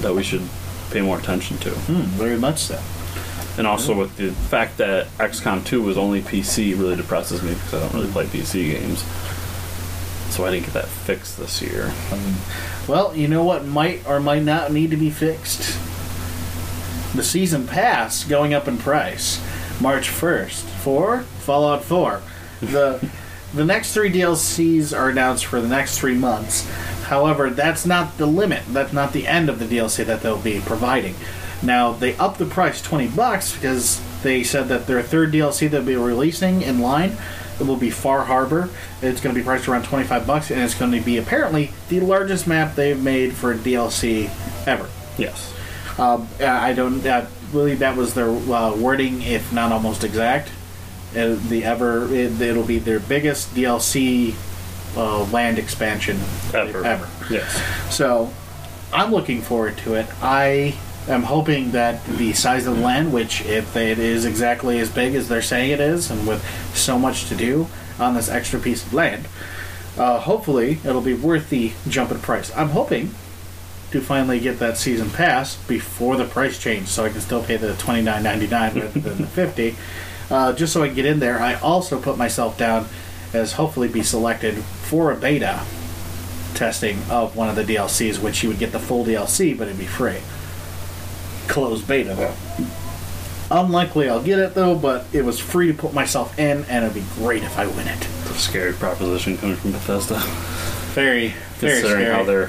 that 0.00 0.14
we 0.14 0.22
should 0.22 0.42
pay 0.90 1.00
more 1.00 1.18
attention 1.18 1.56
to. 1.58 1.70
Hmm, 1.70 2.02
very 2.18 2.38
much 2.38 2.58
so. 2.58 2.80
And 3.58 3.66
also 3.66 3.98
with 3.98 4.16
the 4.16 4.32
fact 4.32 4.78
that 4.78 5.08
XCOM 5.18 5.64
2 5.64 5.82
was 5.82 5.98
only 5.98 6.22
PC 6.22 6.78
really 6.78 6.96
depresses 6.96 7.42
me 7.42 7.52
because 7.52 7.74
I 7.74 7.80
don't 7.80 7.94
really 7.94 8.10
play 8.10 8.24
PC 8.26 8.72
games. 8.72 9.04
So 10.32 10.46
I 10.46 10.50
didn't 10.50 10.64
get 10.64 10.74
that 10.74 10.88
fixed 10.88 11.36
this 11.38 11.60
year. 11.60 11.92
Well, 12.88 13.14
you 13.14 13.28
know 13.28 13.44
what 13.44 13.66
might 13.66 14.08
or 14.08 14.18
might 14.18 14.42
not 14.42 14.72
need 14.72 14.90
to 14.90 14.96
be 14.96 15.10
fixed? 15.10 15.78
The 17.14 17.22
season 17.22 17.66
pass 17.66 18.24
going 18.24 18.54
up 18.54 18.66
in 18.66 18.78
price 18.78 19.38
March 19.82 20.08
1st 20.08 20.62
for 20.62 21.20
Fallout 21.40 21.84
4. 21.84 22.22
The 22.62 23.06
the 23.54 23.66
next 23.66 23.92
3 23.92 24.10
DLCs 24.10 24.96
are 24.96 25.10
announced 25.10 25.44
for 25.44 25.60
the 25.60 25.68
next 25.68 25.98
3 25.98 26.14
months. 26.14 26.66
However, 27.02 27.50
that's 27.50 27.84
not 27.84 28.16
the 28.16 28.24
limit. 28.24 28.62
That's 28.68 28.94
not 28.94 29.12
the 29.12 29.26
end 29.26 29.50
of 29.50 29.58
the 29.58 29.66
DLC 29.66 30.06
that 30.06 30.22
they'll 30.22 30.38
be 30.38 30.60
providing. 30.60 31.14
Now, 31.62 31.92
they 31.92 32.16
upped 32.16 32.38
the 32.38 32.46
price 32.46 32.82
20 32.82 33.08
bucks 33.08 33.54
because 33.54 34.00
they 34.22 34.42
said 34.42 34.68
that 34.68 34.86
their 34.86 35.02
third 35.02 35.32
DLC 35.32 35.70
they'll 35.70 35.82
be 35.84 35.96
releasing 35.96 36.62
in 36.62 36.80
line 36.80 37.16
it 37.60 37.66
will 37.66 37.76
be 37.76 37.90
Far 37.90 38.24
Harbor. 38.24 38.68
It's 39.00 39.20
going 39.20 39.34
to 39.34 39.40
be 39.40 39.44
priced 39.44 39.68
around 39.68 39.84
25 39.84 40.26
bucks 40.26 40.50
and 40.50 40.60
it's 40.60 40.74
going 40.74 40.92
to 40.92 41.00
be 41.00 41.18
apparently 41.18 41.70
the 41.88 42.00
largest 42.00 42.46
map 42.46 42.74
they've 42.74 43.00
made 43.00 43.34
for 43.34 43.52
a 43.52 43.56
DLC 43.56 44.30
ever. 44.66 44.88
Yes. 45.16 45.54
Um, 45.98 46.28
I 46.40 46.72
don't 46.72 47.04
uh, 47.06 47.26
really. 47.52 47.74
That 47.76 47.96
was 47.96 48.14
their 48.14 48.30
uh, 48.30 48.74
wording, 48.74 49.22
if 49.22 49.52
not 49.52 49.72
almost 49.72 50.04
exact. 50.04 50.48
Uh, 51.14 51.36
the 51.48 51.64
ever 51.64 52.12
it, 52.12 52.40
it'll 52.40 52.64
be 52.64 52.78
their 52.78 52.98
biggest 52.98 53.54
DLC 53.54 54.34
uh, 54.96 55.24
land 55.24 55.58
expansion 55.58 56.18
Ever. 56.54 56.84
ever. 56.84 57.08
Yes. 57.30 57.62
So 57.94 58.32
I'm 58.92 59.10
looking 59.12 59.42
forward 59.42 59.76
to 59.78 59.94
it. 59.94 60.06
I 60.22 60.78
am 61.08 61.24
hoping 61.24 61.72
that 61.72 62.04
the 62.06 62.32
size 62.32 62.66
of 62.66 62.76
the 62.76 62.82
land, 62.82 63.12
which 63.12 63.42
if 63.42 63.76
it 63.76 63.98
is 63.98 64.24
exactly 64.24 64.78
as 64.78 64.90
big 64.90 65.14
as 65.14 65.28
they're 65.28 65.42
saying 65.42 65.70
it 65.70 65.80
is, 65.80 66.10
and 66.10 66.26
with 66.26 66.44
so 66.74 66.98
much 66.98 67.28
to 67.28 67.34
do 67.34 67.66
on 67.98 68.14
this 68.14 68.28
extra 68.28 68.60
piece 68.60 68.84
of 68.84 68.94
land, 68.94 69.26
uh, 69.98 70.20
hopefully 70.20 70.78
it'll 70.84 71.00
be 71.00 71.14
worth 71.14 71.50
the 71.50 71.72
jump 71.88 72.10
in 72.10 72.18
price. 72.18 72.54
I'm 72.56 72.70
hoping 72.70 73.14
to 73.90 74.00
finally 74.00 74.40
get 74.40 74.58
that 74.58 74.78
season 74.78 75.10
pass 75.10 75.56
before 75.64 76.16
the 76.16 76.24
price 76.24 76.58
change, 76.58 76.88
so 76.88 77.04
I 77.04 77.10
can 77.10 77.20
still 77.20 77.42
pay 77.42 77.56
the 77.56 77.74
twenty 77.74 78.02
nine 78.02 78.22
ninety 78.22 78.46
nine 78.46 78.74
rather 78.74 79.00
than 79.00 79.18
the 79.18 79.26
fifty. 79.26 79.76
Uh, 80.30 80.52
just 80.54 80.72
so 80.72 80.82
I 80.82 80.86
can 80.86 80.96
get 80.96 81.04
in 81.06 81.18
there. 81.18 81.40
I 81.40 81.54
also 81.54 82.00
put 82.00 82.16
myself 82.16 82.56
down 82.56 82.88
as 83.34 83.52
hopefully 83.52 83.88
be 83.88 84.02
selected 84.02 84.54
for 84.62 85.10
a 85.12 85.16
beta 85.16 85.62
testing 86.54 86.98
of 87.10 87.36
one 87.36 87.48
of 87.48 87.56
the 87.56 87.64
DLCs, 87.64 88.18
which 88.22 88.42
you 88.42 88.48
would 88.48 88.58
get 88.58 88.72
the 88.72 88.78
full 88.78 89.04
DLC, 89.04 89.56
but 89.56 89.68
it'd 89.68 89.78
be 89.78 89.86
free. 89.86 90.18
Closed 91.48 91.86
beta. 91.88 92.34
Unlikely 93.50 94.08
I'll 94.08 94.22
get 94.22 94.38
it 94.38 94.54
though, 94.54 94.74
but 94.76 95.04
it 95.12 95.24
was 95.24 95.38
free 95.38 95.66
to 95.68 95.74
put 95.74 95.92
myself 95.92 96.38
in, 96.38 96.64
and 96.64 96.84
it'd 96.84 96.94
be 96.94 97.04
great 97.16 97.42
if 97.42 97.58
I 97.58 97.66
win 97.66 97.86
it. 97.86 98.08
It's 98.22 98.30
a 98.30 98.34
scary 98.38 98.72
proposition 98.72 99.36
coming 99.36 99.56
from 99.56 99.72
Bethesda, 99.72 100.18
Very, 100.94 101.34
very 101.58 101.80
considering 101.80 102.04
scary. 102.06 102.14
how 102.16 102.24
their 102.24 102.48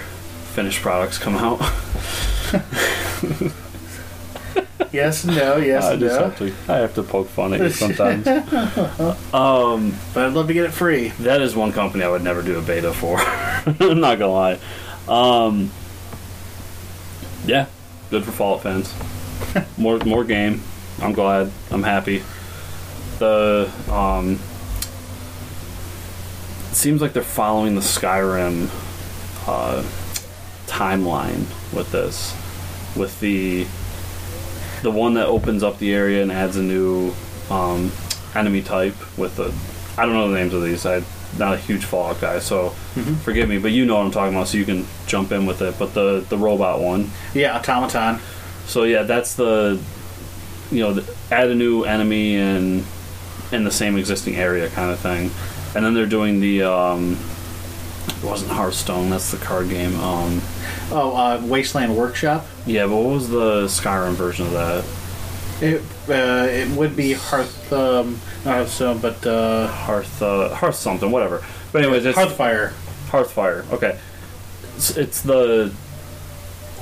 finished 0.53 0.81
products 0.81 1.17
come 1.17 1.35
out. 1.35 1.59
yes, 4.91 5.25
no, 5.25 5.57
yes, 5.57 5.83
I 5.85 5.95
just 5.97 6.19
no. 6.19 6.29
have 6.29 6.37
to, 6.37 6.53
I 6.71 6.77
have 6.77 6.93
to 6.95 7.03
poke 7.03 7.27
fun 7.29 7.53
at 7.53 7.61
you 7.61 7.69
sometimes. 7.71 8.27
um, 9.33 9.95
But 10.13 10.25
I'd 10.27 10.33
love 10.33 10.47
to 10.47 10.53
get 10.53 10.65
it 10.65 10.71
free. 10.71 11.09
that 11.21 11.41
is 11.41 11.55
one 11.55 11.71
company 11.73 12.03
I 12.03 12.09
would 12.09 12.23
never 12.23 12.41
do 12.41 12.57
a 12.59 12.61
beta 12.61 12.93
for. 12.93 13.17
I'm 13.19 13.99
not 13.99 14.19
gonna 14.19 14.31
lie. 14.31 14.59
Um, 15.07 15.71
yeah, 17.45 17.65
good 18.13 18.23
for 18.23 18.31
Fallout 18.31 18.61
fans. 18.61 18.93
more, 19.75 19.97
more 20.05 20.23
game. 20.23 20.61
I'm 21.01 21.13
glad. 21.13 21.51
I'm 21.71 21.81
happy. 21.81 22.21
The 23.17 23.71
um, 23.89 24.33
it 26.69 26.75
seems 26.75 27.01
like 27.01 27.13
they're 27.13 27.23
following 27.23 27.73
the 27.73 27.81
Skyrim 27.81 28.69
uh, 29.47 29.81
timeline 30.67 31.47
with 31.73 31.91
this, 31.91 32.35
with 32.95 33.19
the 33.19 33.65
the 34.83 34.91
one 34.91 35.15
that 35.15 35.25
opens 35.25 35.63
up 35.63 35.79
the 35.79 35.91
area 35.91 36.21
and 36.21 36.31
adds 36.31 36.55
a 36.55 36.61
new 36.61 37.15
um, 37.49 37.91
enemy 38.35 38.61
type 38.61 38.95
with 39.17 39.37
the 39.37 39.51
I 39.99 40.05
don't 40.05 40.13
know 40.13 40.29
the 40.29 40.37
names 40.37 40.53
of 40.53 40.61
these. 40.61 40.85
I'm 40.85 41.03
not 41.39 41.55
a 41.55 41.57
huge 41.57 41.83
Fallout 41.83 42.21
guy, 42.21 42.37
so 42.37 42.75
forgive 43.23 43.49
me. 43.49 43.57
But 43.57 43.71
you 43.71 43.85
know 43.85 43.95
what 43.95 44.05
I'm 44.05 44.11
talking 44.11 44.35
about, 44.35 44.47
so 44.47 44.57
you 44.57 44.65
can 44.65 44.85
jump 45.07 45.31
in 45.31 45.45
with 45.45 45.61
it. 45.61 45.75
But 45.79 45.93
the 45.93 46.25
the 46.29 46.37
robot 46.37 46.79
one, 46.81 47.09
Yeah, 47.33 47.57
automaton. 47.57 48.19
so 48.65 48.83
yeah, 48.83 49.03
that's 49.03 49.35
the 49.35 49.79
you 50.71 50.79
know 50.81 50.93
the, 50.93 51.15
add 51.31 51.49
a 51.49 51.55
new 51.55 51.83
enemy 51.83 52.35
in 52.35 52.83
in 53.51 53.63
the 53.63 53.71
same 53.71 53.97
existing 53.97 54.35
area 54.35 54.69
kind 54.69 54.91
of 54.91 54.99
thing, 54.99 55.31
and 55.75 55.85
then 55.85 55.93
they're 55.93 56.05
doing 56.05 56.39
the 56.39 56.63
um, 56.63 57.17
it 58.07 58.23
wasn't 58.23 58.51
Hearthstone. 58.51 59.09
That's 59.09 59.31
the 59.31 59.37
card 59.37 59.69
game. 59.69 59.99
Um, 59.99 60.41
Oh, 60.91 61.15
uh, 61.15 61.41
Wasteland 61.43 61.95
Workshop. 61.95 62.45
yeah, 62.67 62.85
but 62.85 62.95
what 62.97 63.13
was 63.13 63.29
the 63.29 63.65
Skyrim 63.65 64.11
version 64.13 64.45
of 64.45 64.51
that? 64.51 64.83
It 65.61 65.81
uh, 66.09 66.47
it 66.49 66.69
would 66.77 66.95
be 66.95 67.13
Hearth, 67.13 67.71
um, 67.73 68.19
not 68.43 68.55
Hearthstone, 68.57 68.99
but 68.99 69.25
uh, 69.25 69.67
Hearth 69.67 70.21
uh, 70.21 70.53
Hearth 70.53 70.75
something, 70.75 71.09
whatever. 71.09 71.43
But 71.71 71.83
anyways, 71.83 72.05
it's 72.05 72.17
Hearthfire. 72.17 72.73
Hearthfire. 73.13 73.71
Okay, 73.71 73.97
it's, 74.75 74.97
it's 74.97 75.21
the 75.21 75.71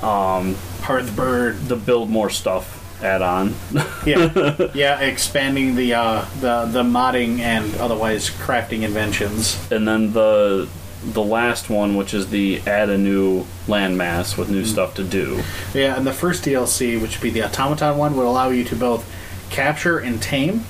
um 0.02 0.56
Hearthbird. 0.82 1.68
the 1.68 1.76
build 1.76 2.10
more 2.10 2.30
stuff 2.30 2.78
add 3.04 3.22
on. 3.22 3.54
Yeah, 4.06 4.72
yeah, 4.74 5.00
expanding 5.02 5.76
the 5.76 5.94
uh, 5.94 6.26
the 6.40 6.66
the 6.66 6.82
modding 6.82 7.38
and 7.40 7.76
otherwise 7.76 8.32
crafting 8.32 8.82
inventions. 8.82 9.60
and 9.72 9.88
then 9.88 10.14
the 10.14 10.68
the 11.04 11.22
last 11.22 11.70
one, 11.70 11.96
which 11.96 12.14
is 12.14 12.30
the 12.30 12.62
add 12.66 12.90
a 12.90 12.98
new 12.98 13.46
landmass 13.68 14.38
with 14.38 14.50
new 14.50 14.66
stuff 14.66 14.96
to 14.96 15.04
do. 15.04 15.44
Yeah, 15.74 15.98
and 15.98 16.08
the 16.08 16.14
first 16.14 16.46
DLC, 16.46 17.00
which 17.00 17.18
would 17.18 17.24
be 17.24 17.30
the 17.30 17.44
automaton 17.44 17.98
one, 17.98 18.16
would 18.16 18.26
allow 18.26 18.50
you 18.50 18.64
to 18.66 18.76
both 18.76 19.04
capture 19.52 20.00
and 20.00 20.22
tame, 20.22 20.66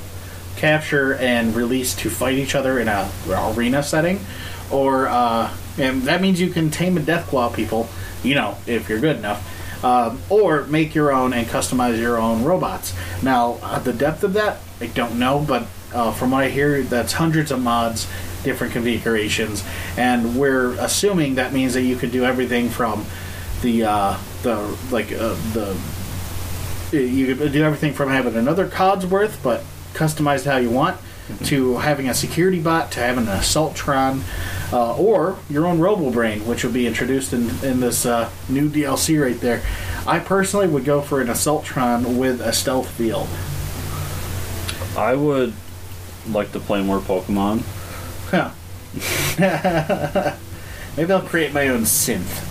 capture 0.58 1.14
and 1.16 1.56
release 1.56 1.94
to 1.96 2.10
fight 2.10 2.38
each 2.38 2.56
other 2.56 2.80
in 2.80 2.88
a 2.90 3.10
arena 3.30 3.84
setting, 3.84 4.20
or 4.72 5.08
uh, 5.08 5.54
and 5.78 6.04
that 6.04 6.22
means 6.22 6.40
you 6.40 6.50
can 6.50 6.70
tame 6.70 6.98
and 6.98 7.06
deathclaw 7.06 7.54
people. 7.54 7.90
You 8.24 8.36
know, 8.36 8.58
if 8.68 8.90
you're 8.90 9.00
good 9.00 9.18
enough. 9.18 9.48
Um, 9.84 10.22
or 10.30 10.66
make 10.66 10.94
your 10.94 11.12
own 11.12 11.34
and 11.34 11.48
customize 11.48 11.98
your 11.98 12.20
own 12.20 12.44
robots. 12.44 12.94
Now, 13.24 13.58
uh, 13.64 13.80
the 13.80 13.94
depth 13.94 14.24
of 14.24 14.34
that, 14.34 14.60
I 14.80 14.86
don't 14.86 15.18
know, 15.18 15.40
but 15.40 15.66
uh, 15.92 16.12
from 16.12 16.30
what 16.30 16.44
I 16.44 16.50
hear, 16.50 16.84
that's 16.84 17.14
hundreds 17.14 17.50
of 17.50 17.60
mods, 17.60 18.08
different 18.44 18.74
configurations, 18.74 19.64
and 19.98 20.38
we're 20.38 20.74
assuming 20.74 21.36
that 21.36 21.52
means 21.52 21.74
that 21.74 21.82
you 21.82 21.96
could 21.96 22.12
do 22.12 22.24
everything 22.26 22.70
from 22.70 23.06
the 23.64 23.86
uh, 23.86 24.18
the 24.44 24.78
like 24.92 25.12
uh, 25.12 25.36
the 25.54 25.76
you 26.92 27.36
could 27.36 27.52
do 27.52 27.64
everything 27.64 27.94
from 27.94 28.10
having 28.10 28.36
another 28.36 28.68
Codsworth, 28.68 29.42
but 29.42 29.64
customized 29.94 30.46
how 30.46 30.58
you 30.58 30.70
want, 30.70 31.00
to 31.46 31.78
having 31.78 32.10
a 32.10 32.14
security 32.14 32.60
bot, 32.60 32.92
to 32.94 33.00
having 33.00 33.28
an 33.28 33.38
Assaultron, 33.38 34.22
uh, 34.72 34.96
or 34.96 35.38
your 35.50 35.66
own 35.66 35.80
RoboBrain, 35.80 36.46
which 36.46 36.64
will 36.64 36.72
be 36.72 36.88
introduced 36.88 37.34
in 37.34 37.50
in 37.64 37.80
this 37.80 38.06
uh, 38.06 38.30
new 38.50 38.70
DLC 38.70 39.22
right 39.22 39.40
there. 39.40 39.62
I 40.08 40.20
personally 40.20 40.68
would 40.68 40.86
go 40.86 41.02
for 41.02 41.22
an 41.22 41.28
Assaultron 41.28 42.18
with 42.18 42.42
a 42.42 42.54
stealth 42.54 42.90
feel. 42.90 43.28
I 44.98 45.16
would 45.16 45.54
like 46.30 46.52
to 46.52 46.60
play 46.60 46.82
more 46.84 47.00
Pokemon. 47.00 47.64
Huh. 48.30 48.52
Maybe 50.98 51.14
I'll 51.14 51.22
create 51.22 51.54
my 51.54 51.70
own 51.70 51.82
synth. 51.82 52.51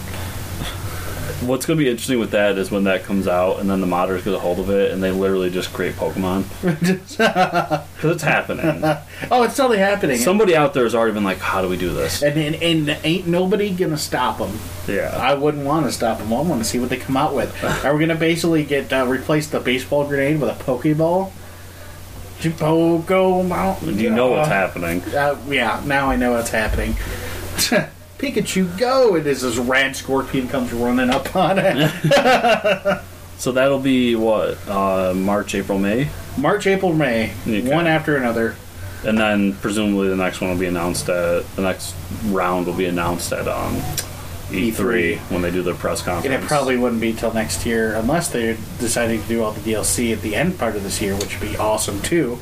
What's 1.42 1.64
going 1.64 1.78
to 1.78 1.84
be 1.84 1.90
interesting 1.90 2.18
with 2.20 2.32
that 2.32 2.58
is 2.58 2.70
when 2.70 2.84
that 2.84 3.02
comes 3.04 3.26
out, 3.26 3.60
and 3.60 3.70
then 3.70 3.80
the 3.80 3.86
modders 3.86 4.22
get 4.24 4.34
a 4.34 4.38
hold 4.38 4.58
of 4.58 4.68
it, 4.68 4.90
and 4.92 5.02
they 5.02 5.10
literally 5.10 5.48
just 5.50 5.72
create 5.72 5.94
Pokemon 5.94 6.44
because 7.16 8.12
it's 8.12 8.22
happening. 8.22 8.82
Oh, 9.30 9.42
it's 9.42 9.56
totally 9.56 9.78
happening. 9.78 10.16
Somebody 10.18 10.56
out 10.56 10.72
there 10.74 10.84
has 10.84 10.94
already 10.94 11.12
been 11.14 11.24
like, 11.24 11.38
"How 11.38 11.60
do 11.62 11.68
we 11.68 11.76
do 11.76 11.92
this?" 11.92 12.22
and, 12.22 12.36
and, 12.38 12.54
and 12.62 12.98
ain't 13.04 13.26
nobody 13.26 13.70
gonna 13.70 13.98
stop 13.98 14.38
them. 14.38 14.58
Yeah, 14.88 15.14
I 15.16 15.34
wouldn't 15.34 15.64
want 15.66 15.84
to 15.86 15.92
stop 15.92 16.18
them. 16.18 16.32
I 16.32 16.40
want 16.40 16.62
to 16.62 16.64
see 16.68 16.78
what 16.78 16.88
they 16.88 16.96
come 16.96 17.16
out 17.16 17.34
with. 17.34 17.52
Are 17.84 17.92
we 17.92 17.98
going 17.98 18.08
to 18.08 18.14
basically 18.16 18.64
get 18.64 18.92
uh, 18.92 19.06
replace 19.06 19.46
the 19.48 19.60
baseball 19.60 20.06
grenade 20.08 20.40
with 20.40 20.50
a 20.50 20.64
pokeball? 20.64 21.32
Pogo 22.40 23.46
Mountain. 23.46 23.98
you 23.98 24.08
know 24.10 24.28
what's 24.28 24.48
Uh, 24.48 24.52
happening. 24.52 25.02
Uh, 25.14 25.36
yeah, 25.48 25.82
now 25.84 26.10
I 26.10 26.16
know 26.16 26.32
what's 26.32 26.50
happening. 26.50 26.96
Pikachu, 28.20 28.76
go! 28.78 29.14
And 29.16 29.26
as 29.26 29.40
this 29.42 29.56
rad 29.56 29.96
scorpion 29.96 30.46
comes 30.48 30.72
running 30.72 31.10
up 31.10 31.34
on 31.34 31.58
it. 31.58 33.00
So 33.40 33.52
that'll 33.52 33.78
be 33.78 34.16
what 34.16 34.58
uh, 34.68 35.14
March, 35.14 35.54
April, 35.54 35.78
May, 35.78 36.10
March, 36.36 36.66
April, 36.66 36.92
May, 36.92 37.32
Okay. 37.46 37.62
one 37.74 37.86
after 37.86 38.18
another. 38.18 38.54
and 39.02 39.16
then 39.16 39.54
presumably 39.54 40.08
the 40.10 40.16
next 40.16 40.42
one 40.42 40.50
will 40.50 40.58
be 40.58 40.66
announced 40.66 41.08
at 41.08 41.46
the 41.56 41.62
next 41.62 41.94
round 42.26 42.66
will 42.66 42.74
be 42.74 42.84
announced 42.84 43.32
at 43.32 43.48
um, 43.48 43.76
E3, 44.50 44.74
E3. 44.74 45.18
when 45.30 45.40
they 45.40 45.50
do 45.50 45.62
their 45.62 45.72
press 45.72 46.02
conference. 46.02 46.26
And 46.34 46.44
it 46.44 46.46
probably 46.46 46.76
wouldn't 46.76 47.00
be 47.00 47.14
till 47.14 47.32
next 47.32 47.64
year 47.64 47.94
unless 47.94 48.28
they're 48.28 48.58
deciding 48.78 49.22
to 49.22 49.28
do 49.28 49.42
all 49.42 49.52
the 49.52 49.72
DLC 49.72 50.12
at 50.12 50.20
the 50.20 50.36
end 50.36 50.58
part 50.58 50.76
of 50.76 50.82
this 50.82 51.00
year, 51.00 51.14
which 51.16 51.40
would 51.40 51.50
be 51.50 51.56
awesome 51.56 52.02
too. 52.02 52.38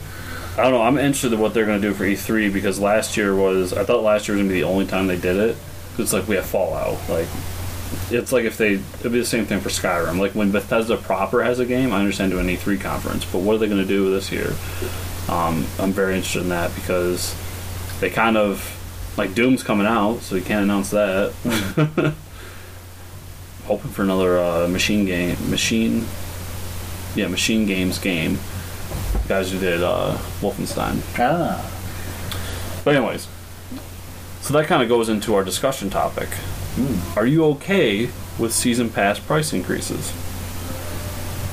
I 0.58 0.62
don't 0.62 0.72
know. 0.72 0.82
I'm 0.82 0.98
interested 0.98 1.32
in 1.32 1.38
what 1.38 1.54
they're 1.54 1.66
going 1.66 1.80
to 1.80 1.88
do 1.88 1.94
for 1.94 2.04
E3 2.04 2.52
because 2.52 2.80
last 2.80 3.16
year 3.16 3.32
was 3.34 3.72
I 3.72 3.84
thought 3.84 4.02
last 4.02 4.26
year 4.26 4.36
was 4.36 4.40
going 4.40 4.48
to 4.48 4.54
be 4.54 4.60
the 4.60 4.66
only 4.66 4.86
time 4.86 5.06
they 5.06 5.18
did 5.18 5.36
it. 5.36 5.56
It's 5.98 6.12
like 6.12 6.26
we 6.26 6.34
have 6.34 6.46
Fallout. 6.46 6.98
Like 7.08 7.28
it's 8.10 8.32
like 8.32 8.44
if 8.44 8.56
they 8.56 8.74
it'd 8.74 9.12
be 9.12 9.20
the 9.20 9.24
same 9.24 9.46
thing 9.46 9.60
for 9.60 9.68
Skyrim. 9.68 10.18
Like 10.18 10.32
when 10.32 10.50
Bethesda 10.50 10.96
proper 10.96 11.44
has 11.44 11.60
a 11.60 11.64
game, 11.64 11.92
I 11.92 12.00
understand 12.00 12.32
doing 12.32 12.48
an 12.48 12.56
E3 12.56 12.80
conference, 12.80 13.24
but 13.24 13.38
what 13.38 13.54
are 13.54 13.58
they 13.58 13.68
going 13.68 13.80
to 13.80 13.86
do 13.86 14.10
this 14.10 14.32
year? 14.32 14.54
Um, 15.28 15.64
I'm 15.78 15.92
very 15.92 16.16
interested 16.16 16.42
in 16.42 16.48
that 16.48 16.74
because 16.74 17.36
they 18.00 18.10
kind 18.10 18.36
of 18.36 18.74
like 19.16 19.34
Doom's 19.34 19.62
coming 19.62 19.86
out, 19.86 20.20
so 20.22 20.34
you 20.34 20.42
can't 20.42 20.64
announce 20.64 20.90
that. 20.90 21.32
Hoping 23.66 23.90
for 23.90 24.02
another 24.02 24.38
uh, 24.38 24.66
machine 24.66 25.04
game, 25.04 25.36
machine, 25.50 26.06
yeah, 27.14 27.26
MachineGames 27.26 28.02
game. 28.02 28.38
Guys 29.28 29.52
who 29.52 29.58
did 29.58 29.82
uh, 29.82 30.16
Wolfenstein. 30.40 31.00
Ah. 31.18 31.64
But 32.84 32.96
anyways, 32.96 33.28
so 34.40 34.54
that 34.54 34.66
kind 34.66 34.82
of 34.82 34.88
goes 34.88 35.08
into 35.08 35.34
our 35.34 35.44
discussion 35.44 35.90
topic. 35.90 36.28
Are 37.16 37.26
you 37.26 37.44
okay 37.46 38.08
with 38.38 38.52
season 38.52 38.88
pass 38.88 39.18
price 39.18 39.52
increases? 39.52 40.12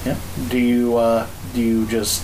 Yeah. 0.06 0.18
Do 0.50 0.60
you 0.60 0.98
uh, 0.98 1.28
do 1.54 1.62
you 1.62 1.88
just 1.88 2.24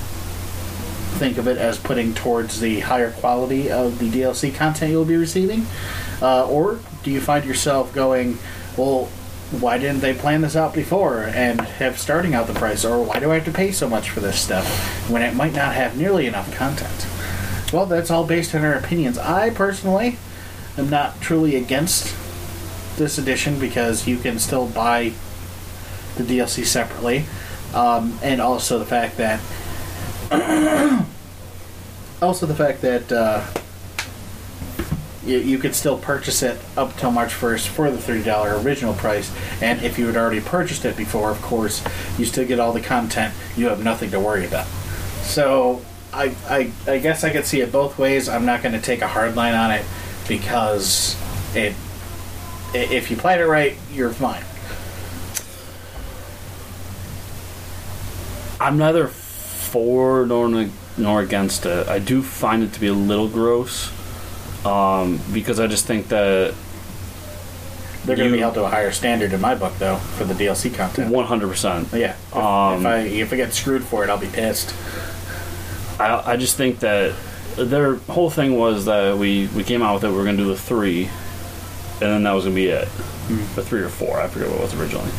think 1.17 1.38
of 1.38 1.47
it 1.47 1.57
as 1.57 1.77
putting 1.77 2.13
towards 2.13 2.60
the 2.60 2.81
higher 2.81 3.12
quality 3.12 3.71
of 3.71 3.99
the 3.99 4.10
DLC 4.10 4.53
content 4.53 4.91
you'll 4.91 5.03
be 5.05 5.17
receiving, 5.17 5.65
uh, 6.21 6.47
or 6.47 6.79
do 7.03 7.12
you 7.12 7.19
find 7.21 7.43
yourself 7.45 7.93
going, 7.93 8.38
well? 8.77 9.10
Why 9.59 9.77
didn't 9.77 9.99
they 9.99 10.13
plan 10.13 10.41
this 10.41 10.55
out 10.55 10.73
before 10.73 11.23
and 11.23 11.59
have 11.59 11.99
starting 11.99 12.33
out 12.33 12.47
the 12.47 12.53
price? 12.53 12.85
Or 12.85 13.03
why 13.03 13.19
do 13.19 13.31
I 13.31 13.35
have 13.35 13.45
to 13.45 13.51
pay 13.51 13.71
so 13.71 13.89
much 13.89 14.09
for 14.09 14.21
this 14.21 14.39
stuff 14.39 14.65
when 15.09 15.21
it 15.21 15.35
might 15.35 15.53
not 15.53 15.75
have 15.75 15.97
nearly 15.97 16.25
enough 16.25 16.53
content? 16.55 17.05
Well, 17.73 17.85
that's 17.85 18.09
all 18.09 18.25
based 18.25 18.55
on 18.55 18.63
our 18.63 18.73
opinions. 18.73 19.17
I 19.17 19.49
personally 19.49 20.17
am 20.77 20.89
not 20.89 21.19
truly 21.19 21.55
against 21.55 22.15
this 22.97 23.17
edition 23.17 23.59
because 23.59 24.07
you 24.07 24.17
can 24.17 24.39
still 24.39 24.67
buy 24.67 25.13
the 26.15 26.23
DLC 26.23 26.65
separately, 26.65 27.25
um, 27.73 28.17
and 28.21 28.41
also 28.41 28.79
the 28.79 28.85
fact 28.85 29.17
that 29.17 29.39
also 32.21 32.45
the 32.45 32.55
fact 32.55 32.81
that 32.81 33.11
uh, 33.11 33.45
you, 35.25 35.38
you 35.38 35.57
could 35.57 35.75
still 35.75 35.97
purchase 35.97 36.41
it 36.41 36.60
up 36.75 36.95
till 36.97 37.12
March 37.12 37.31
1st 37.31 37.67
for 37.67 37.91
the 37.91 37.97
$30 37.97 38.63
original 38.63 38.93
price. 38.93 39.31
And 39.62 39.81
if 39.81 39.99
you 39.99 40.07
had 40.07 40.17
already 40.17 40.41
purchased 40.41 40.86
it 40.86 40.97
before, 40.97 41.29
of 41.31 41.41
course, 41.41 41.84
you 42.17 42.25
still 42.25 42.47
get 42.47 42.60
all 42.60 42.73
the 42.73 42.81
content. 42.81 43.34
You 43.55 43.67
have 43.67 43.84
nothing 43.84 44.12
to 44.12 44.19
worry 44.19 44.45
about. 44.45 44.67
So 45.21 45.81
I, 46.13 46.36
I, 46.47 46.71
I 46.88 46.97
guess 46.97 47.23
I 47.23 47.29
could 47.29 47.45
see 47.45 47.62
it 47.62 47.71
both 47.71 47.97
ways. 47.97 48.27
I'm 48.27 48.45
not 48.45 48.63
going 48.63 48.73
to 48.73 48.81
take 48.81 49.01
a 49.01 49.07
hard 49.07 49.36
line 49.36 49.53
on 49.53 49.71
it 49.71 49.86
because 50.27 51.15
it 51.55 51.75
if 52.73 53.12
you 53.12 53.17
played 53.17 53.41
it 53.41 53.47
right, 53.47 53.75
you're 53.91 54.12
fine. 54.12 54.43
I'm 58.62 58.77
neither 58.77 59.07
for 59.07 60.25
nor 60.25 60.69
nor 60.97 61.21
against 61.21 61.65
it. 61.65 61.88
I 61.88 61.99
do 61.99 62.21
find 62.21 62.63
it 62.63 62.71
to 62.73 62.79
be 62.79 62.88
a 62.88 62.93
little 62.93 63.27
gross 63.27 63.91
um, 64.65 65.19
because 65.34 65.60
I 65.60 65.67
just 65.67 65.86
think 65.86 66.08
that 66.10 66.54
They're 68.06 68.15
going 68.15 68.30
to 68.30 68.34
be 68.34 68.39
held 68.39 68.54
to 68.56 68.63
a 68.63 68.69
higher 68.69 68.91
standard 68.91 69.34
in 69.34 69.41
my 69.41 69.56
book, 69.56 69.74
though, 69.80 69.97
for 69.97 70.24
the 70.24 70.34
DLC 70.34 70.74
content. 70.74 71.12
100. 71.12 71.47
percent 71.47 71.88
Yeah. 71.93 72.12
If, 72.12 72.36
Um, 72.36 72.82
if 72.82 72.86
I 72.86 72.97
if 73.00 73.34
I 73.34 73.36
get 73.36 73.54
screwed 73.54 73.84
for 73.84 74.04
it, 74.04 74.10
I'll 74.10 74.17
be 74.17 74.28
pissed. 74.28 74.74
I, 76.00 76.34
I 76.34 76.38
just 76.38 76.56
think 76.58 76.80
that 76.80 77.13
their 77.58 77.95
whole 77.95 78.30
thing 78.30 78.58
was 78.58 78.86
that 78.86 79.17
we, 79.17 79.47
we 79.47 79.63
came 79.63 79.82
out 79.82 79.95
with 79.95 80.04
it. 80.06 80.10
We 80.10 80.15
were 80.15 80.24
going 80.24 80.38
to 80.38 80.43
do 80.43 80.50
the 80.50 80.58
three, 80.58 81.06
and 81.06 82.02
then 82.02 82.24
that 82.24 82.32
was 82.32 82.45
going 82.45 82.56
to 82.56 82.62
be 82.62 82.67
it. 82.67 82.88
The 83.56 83.62
three 83.63 83.82
or 83.82 83.89
four, 83.89 84.19
I 84.19 84.28
forget 84.28 84.50
what 84.50 84.58
it 84.58 84.62
was 84.62 84.74
originally. 84.74 85.12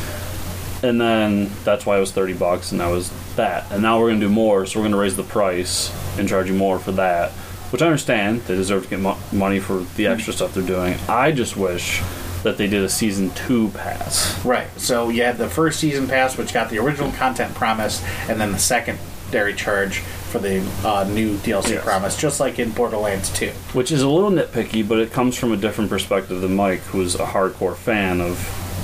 And 0.83 1.01
then 1.01 1.51
that's 1.63 1.87
why 1.87 1.97
it 1.97 2.01
was 2.01 2.11
thirty 2.11 2.33
bucks, 2.35 2.73
and 2.73 2.81
that 2.81 2.89
was 2.89 3.13
that. 3.37 3.71
And 3.71 3.83
now 3.83 4.01
we're 4.01 4.09
going 4.09 4.21
to 4.21 4.27
do 4.27 4.33
more, 4.33 4.67
so 4.67 4.81
we're 4.81 4.85
going 4.85 4.93
to 4.93 4.99
raise 4.99 5.15
the 5.17 5.23
price 5.23 5.93
and 6.19 6.29
charge 6.29 6.49
you 6.49 6.55
more 6.55 6.79
for 6.81 6.93
that. 6.93 7.31
Which 7.73 7.83
I 7.83 7.87
understand 7.87 8.43
they 8.43 8.55
deserve 8.55 8.85
to 8.85 8.91
get 8.91 9.01
mo- 9.01 9.19
money 9.33 9.59
for 9.59 9.79
the 9.97 10.07
extra 10.07 10.33
stuff 10.33 10.55
they're 10.55 10.63
doing. 10.63 10.97
I 11.09 11.33
just 11.33 11.57
wish 11.57 12.03
that 12.43 12.59
they 12.59 12.67
did 12.67 12.83
a 12.85 12.89
season 12.89 13.31
two 13.31 13.69
pass. 13.71 14.45
Right. 14.45 14.69
So 14.79 15.09
you 15.09 15.23
had 15.23 15.39
the 15.39 15.49
first 15.49 15.81
season 15.81 16.07
pass, 16.07 16.37
which 16.37 16.53
got 16.53 16.71
the 16.71 16.79
original 16.79 17.11
content 17.13 17.55
promise, 17.55 18.03
and 18.29 18.41
then 18.41 18.53
the 18.53 18.59
secondary 18.59 19.55
charge 19.55 19.99
for 20.01 20.39
the 20.39 20.59
uh, 20.85 21.05
new 21.11 21.37
DLC 21.39 21.71
Yes. 21.71 21.85
promise, 21.85 22.17
just 22.19 22.41
like 22.41 22.59
in 22.59 22.71
Borderlands 22.71 23.31
2. 23.33 23.51
which 23.75 23.93
is 23.93 24.03
a 24.03 24.09
little 24.09 24.31
nitpicky, 24.31 24.87
but 24.87 24.99
it 24.99 25.13
comes 25.13 25.37
from 25.39 25.53
a 25.53 25.57
different 25.57 25.89
perspective 25.91 26.41
than 26.41 26.57
Mike, 26.57 26.81
who's 26.81 27.15
a 27.15 27.25
hardcore 27.27 27.77
fan 27.77 28.21
of 28.21 28.37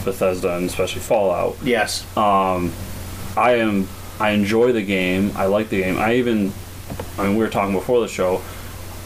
Bethesda 0.05 0.57
and 0.57 0.67
especially 0.67 1.01
Fallout. 1.01 1.57
Yes. 1.63 2.05
Um, 2.17 2.73
I 3.37 3.57
am. 3.57 3.89
I 4.21 4.31
enjoy 4.31 4.73
the 4.73 4.83
game. 4.83 5.33
I 5.37 5.47
like 5.47 5.69
the 5.69 5.81
game. 5.83 5.99
I 5.99 6.15
even. 6.15 6.53
I 7.19 7.25
mean, 7.27 7.37
we 7.37 7.43
were 7.45 7.51
talking 7.51 7.75
before 7.75 8.01
the 8.01 8.09
show. 8.09 8.41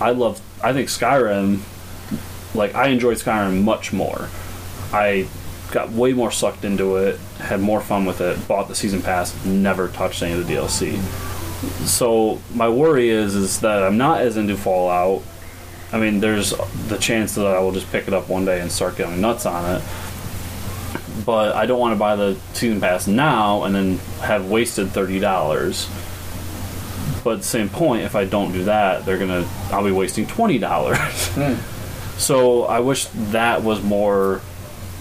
I 0.00 0.10
love. 0.10 0.40
I 0.62 0.72
think 0.72 0.88
Skyrim. 0.88 1.60
Like 2.54 2.74
I 2.74 2.88
enjoyed 2.88 3.16
Skyrim 3.16 3.62
much 3.62 3.92
more. 3.92 4.28
I 4.92 5.26
got 5.70 5.90
way 5.90 6.12
more 6.12 6.30
sucked 6.30 6.64
into 6.64 6.96
it. 6.96 7.18
Had 7.38 7.60
more 7.60 7.80
fun 7.80 8.04
with 8.04 8.20
it. 8.20 8.46
Bought 8.46 8.68
the 8.68 8.74
season 8.74 9.02
pass. 9.02 9.44
Never 9.44 9.88
touched 9.88 10.22
any 10.22 10.32
of 10.38 10.46
the 10.46 10.54
DLC. 10.54 10.98
So 11.86 12.40
my 12.54 12.68
worry 12.68 13.08
is 13.08 13.34
is 13.34 13.60
that 13.60 13.82
I'm 13.82 13.96
not 13.96 14.20
as 14.20 14.36
into 14.36 14.56
Fallout. 14.56 15.22
I 15.92 15.98
mean, 16.00 16.20
there's 16.20 16.54
the 16.88 16.96
chance 16.98 17.34
that 17.34 17.46
I 17.46 17.60
will 17.60 17.72
just 17.72 17.90
pick 17.92 18.08
it 18.08 18.14
up 18.14 18.28
one 18.28 18.44
day 18.44 18.60
and 18.60 18.72
start 18.72 18.96
getting 18.96 19.20
nuts 19.20 19.46
on 19.46 19.76
it. 19.76 19.82
But 21.24 21.54
I 21.54 21.66
don't 21.66 21.78
want 21.78 21.94
to 21.94 21.98
buy 21.98 22.16
the 22.16 22.36
season 22.54 22.80
pass 22.80 23.06
now 23.06 23.64
and 23.64 23.74
then 23.74 23.98
have 24.20 24.50
wasted 24.50 24.90
thirty 24.90 25.20
dollars. 25.20 25.88
But 27.24 27.34
at 27.34 27.38
the 27.38 27.44
same 27.46 27.68
point, 27.68 28.02
if 28.02 28.16
I 28.16 28.24
don't 28.24 28.52
do 28.52 28.64
that, 28.64 29.04
they're 29.04 29.18
gonna 29.18 29.48
I'll 29.70 29.84
be 29.84 29.90
wasting 29.92 30.26
twenty 30.26 30.58
dollars. 30.58 30.98
So 32.18 32.64
I 32.64 32.78
wish 32.80 33.06
that 33.32 33.62
was 33.64 33.82
more 33.82 34.40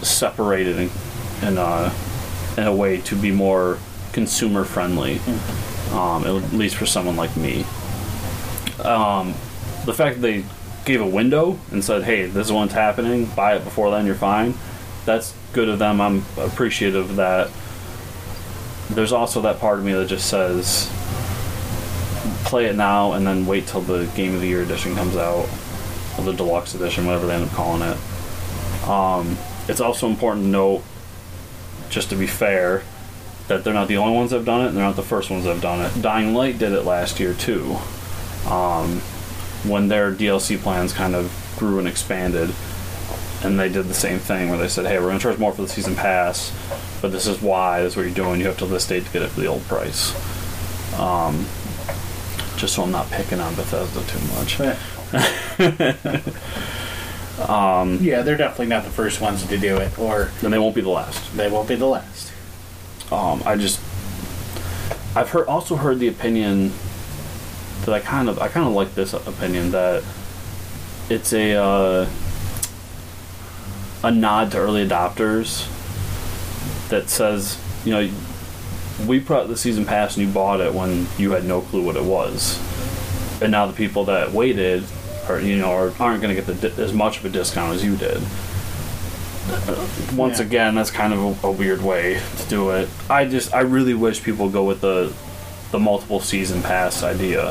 separated 0.01 0.77
in, 0.77 0.89
in 1.43 1.57
a 1.57 1.93
in 2.57 2.63
a 2.65 2.73
way 2.73 2.99
to 3.01 3.15
be 3.15 3.31
more 3.31 3.77
consumer 4.11 4.63
friendly, 4.63 5.19
um, 5.91 6.25
at 6.25 6.53
least 6.53 6.75
for 6.77 6.85
someone 6.87 7.15
like 7.17 7.35
me. 7.37 7.63
Um, 8.83 9.33
the 9.85 9.93
fact 9.93 10.15
that 10.15 10.21
they 10.21 10.43
gave 10.85 11.01
a 11.01 11.05
window 11.05 11.59
and 11.71 11.83
said, 11.83 12.03
"Hey, 12.03 12.25
this 12.25 12.47
is 12.47 12.53
what's 12.53 12.73
happening. 12.73 13.25
Buy 13.25 13.55
it 13.55 13.63
before 13.63 13.91
then. 13.91 14.05
You're 14.07 14.15
fine." 14.15 14.55
That's 15.05 15.35
good 15.53 15.69
of 15.69 15.77
them. 15.79 16.01
I'm 16.01 16.25
appreciative 16.37 17.11
of 17.11 17.15
that. 17.17 17.49
There's 18.89 19.11
also 19.11 19.41
that 19.41 19.59
part 19.59 19.79
of 19.79 19.85
me 19.85 19.93
that 19.93 20.07
just 20.07 20.27
says, 20.27 20.89
"Play 22.43 22.65
it 22.65 22.75
now 22.75 23.13
and 23.13 23.25
then 23.25 23.45
wait 23.45 23.67
till 23.67 23.81
the 23.81 24.05
Game 24.15 24.33
of 24.33 24.41
the 24.41 24.47
Year 24.47 24.61
edition 24.61 24.95
comes 24.95 25.15
out, 25.15 25.47
or 26.17 26.23
the 26.23 26.33
deluxe 26.33 26.75
edition, 26.75 27.05
whatever 27.05 27.27
they 27.27 27.35
end 27.35 27.45
up 27.45 27.51
calling 27.51 27.81
it." 27.81 27.97
Um, 28.87 29.37
it's 29.67 29.79
also 29.79 30.07
important 30.07 30.45
to 30.45 30.49
note, 30.49 30.83
just 31.89 32.09
to 32.09 32.15
be 32.15 32.27
fair, 32.27 32.83
that 33.47 33.63
they're 33.63 33.73
not 33.73 33.87
the 33.87 33.97
only 33.97 34.15
ones 34.15 34.31
that 34.31 34.37
have 34.37 34.45
done 34.45 34.61
it, 34.61 34.67
and 34.69 34.77
they're 34.77 34.83
not 34.83 34.95
the 34.95 35.03
first 35.03 35.29
ones 35.29 35.43
that 35.43 35.53
have 35.53 35.61
done 35.61 35.81
it. 35.81 36.01
Dying 36.01 36.33
Light 36.33 36.57
did 36.57 36.71
it 36.71 36.83
last 36.83 37.19
year 37.19 37.33
too, 37.33 37.77
um, 38.47 39.01
when 39.63 39.87
their 39.87 40.11
DLC 40.11 40.57
plans 40.57 40.93
kind 40.93 41.15
of 41.15 41.31
grew 41.57 41.79
and 41.79 41.87
expanded, 41.87 42.53
and 43.43 43.59
they 43.59 43.69
did 43.69 43.87
the 43.87 43.93
same 43.93 44.19
thing 44.19 44.49
where 44.49 44.57
they 44.57 44.67
said, 44.67 44.85
"Hey, 44.85 44.97
we're 44.97 45.07
going 45.07 45.17
to 45.17 45.23
charge 45.23 45.37
more 45.37 45.51
for 45.51 45.61
the 45.61 45.67
season 45.67 45.95
pass, 45.95 46.51
but 47.01 47.11
this 47.11 47.27
is 47.27 47.41
why. 47.41 47.81
This 47.81 47.93
is 47.93 47.97
what 47.97 48.05
you're 48.05 48.15
doing. 48.15 48.39
You 48.39 48.47
have 48.47 48.57
till 48.57 48.67
this 48.67 48.87
date 48.87 49.05
to 49.05 49.11
get 49.11 49.21
it 49.21 49.29
for 49.29 49.41
the 49.41 49.47
old 49.47 49.67
price." 49.67 50.13
Um, 50.99 51.45
just 52.61 52.75
so 52.75 52.83
I'm 52.83 52.91
not 52.91 53.09
picking 53.09 53.39
on 53.39 53.55
Bethesda 53.55 54.03
too 54.03 54.19
much. 54.35 54.59
yeah, 58.01 58.21
they're 58.21 58.37
definitely 58.37 58.67
not 58.67 58.83
the 58.83 58.91
first 58.91 59.19
ones 59.19 59.43
to 59.47 59.57
do 59.57 59.77
it, 59.77 59.97
or 59.97 60.29
And 60.43 60.53
they 60.53 60.59
won't 60.59 60.75
be 60.75 60.81
the 60.81 60.89
last. 60.89 61.35
they 61.35 61.49
won't 61.49 61.67
be 61.67 61.73
the 61.75 61.87
last. 61.87 62.31
Um, 63.11 63.41
I 63.45 63.55
just 63.57 63.79
I've 65.15 65.31
heard 65.31 65.47
also 65.47 65.75
heard 65.75 65.97
the 65.99 66.07
opinion 66.07 66.71
that 67.85 67.93
I 67.93 67.99
kind 67.99 68.29
of 68.29 68.37
I 68.39 68.47
kind 68.47 68.67
of 68.67 68.73
like 68.73 68.93
this 68.93 69.13
opinion 69.13 69.71
that 69.71 70.03
it's 71.09 71.33
a 71.33 71.55
uh, 71.55 72.07
a 74.03 74.11
nod 74.11 74.51
to 74.51 74.59
early 74.59 74.87
adopters 74.87 75.67
that 76.89 77.09
says 77.09 77.57
you 77.83 77.91
know 77.91 78.07
we 79.07 79.19
put 79.19 79.47
the 79.47 79.57
season 79.57 79.85
pass 79.85 80.17
and 80.17 80.25
you 80.27 80.31
bought 80.33 80.59
it 80.61 80.73
when 80.73 81.07
you 81.17 81.31
had 81.31 81.43
no 81.45 81.61
clue 81.61 81.83
what 81.83 81.95
it 81.95 82.03
was 82.03 82.59
and 83.41 83.51
now 83.51 83.65
the 83.65 83.73
people 83.73 84.05
that 84.05 84.31
waited 84.31 84.83
are 85.29 85.39
you 85.39 85.57
know 85.57 85.71
are, 85.71 85.91
aren't 85.99 86.21
going 86.21 86.35
to 86.35 86.41
get 86.41 86.45
the, 86.45 86.69
di- 86.69 86.81
as 86.81 86.93
much 86.93 87.17
of 87.19 87.25
a 87.25 87.29
discount 87.29 87.73
as 87.75 87.83
you 87.83 87.95
did 87.95 88.21
once 90.15 90.39
Yeah. 90.39 90.45
again, 90.45 90.75
that's 90.75 90.91
kind 90.91 91.13
of 91.13 91.43
a, 91.43 91.47
a 91.47 91.51
weird 91.51 91.81
way 91.81 92.21
to 92.37 92.47
do 92.49 92.69
it. 92.71 92.87
I 93.09 93.25
just, 93.25 93.53
I 93.53 93.61
really 93.61 93.93
wish 93.95 94.21
people 94.23 94.49
go 94.49 94.63
with 94.63 94.81
the, 94.81 95.13
the 95.71 95.79
multiple 95.79 96.19
season 96.19 96.61
pass 96.61 97.01
idea. 97.03 97.49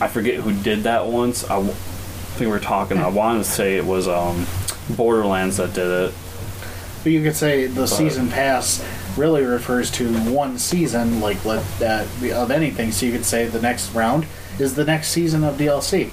I 0.00 0.08
forget 0.08 0.36
who 0.40 0.52
did 0.52 0.82
that 0.82 1.06
once. 1.06 1.44
I 1.44 1.54
w- 1.54 1.72
think 1.72 2.40
we 2.40 2.46
were 2.48 2.58
talking. 2.60 2.98
I 2.98 3.08
want 3.08 3.42
to 3.44 3.48
say 3.50 3.76
it 3.76 3.84
was 3.86 4.08
um, 4.08 4.46
Borderlands 4.96 5.58
that 5.58 5.72
did 5.72 5.86
it. 6.08 6.14
But 7.04 7.12
you 7.12 7.22
could 7.22 7.36
say 7.36 7.66
the 7.68 7.86
season 7.86 8.28
pass 8.28 8.84
really 9.18 9.42
refers 9.44 9.90
to 9.92 10.08
one 10.30 10.58
season, 10.58 11.20
like 11.20 11.44
let 11.44 11.62
uh, 11.82 12.06
of 12.34 12.50
anything. 12.50 12.92
So 12.92 13.04
you 13.06 13.12
could 13.12 13.24
say 13.26 13.46
the 13.46 13.60
next 13.60 13.92
round 13.92 14.26
is 14.58 14.74
the 14.74 14.84
next 14.84 15.08
season 15.08 15.44
of 15.44 15.56
DLC, 15.56 16.10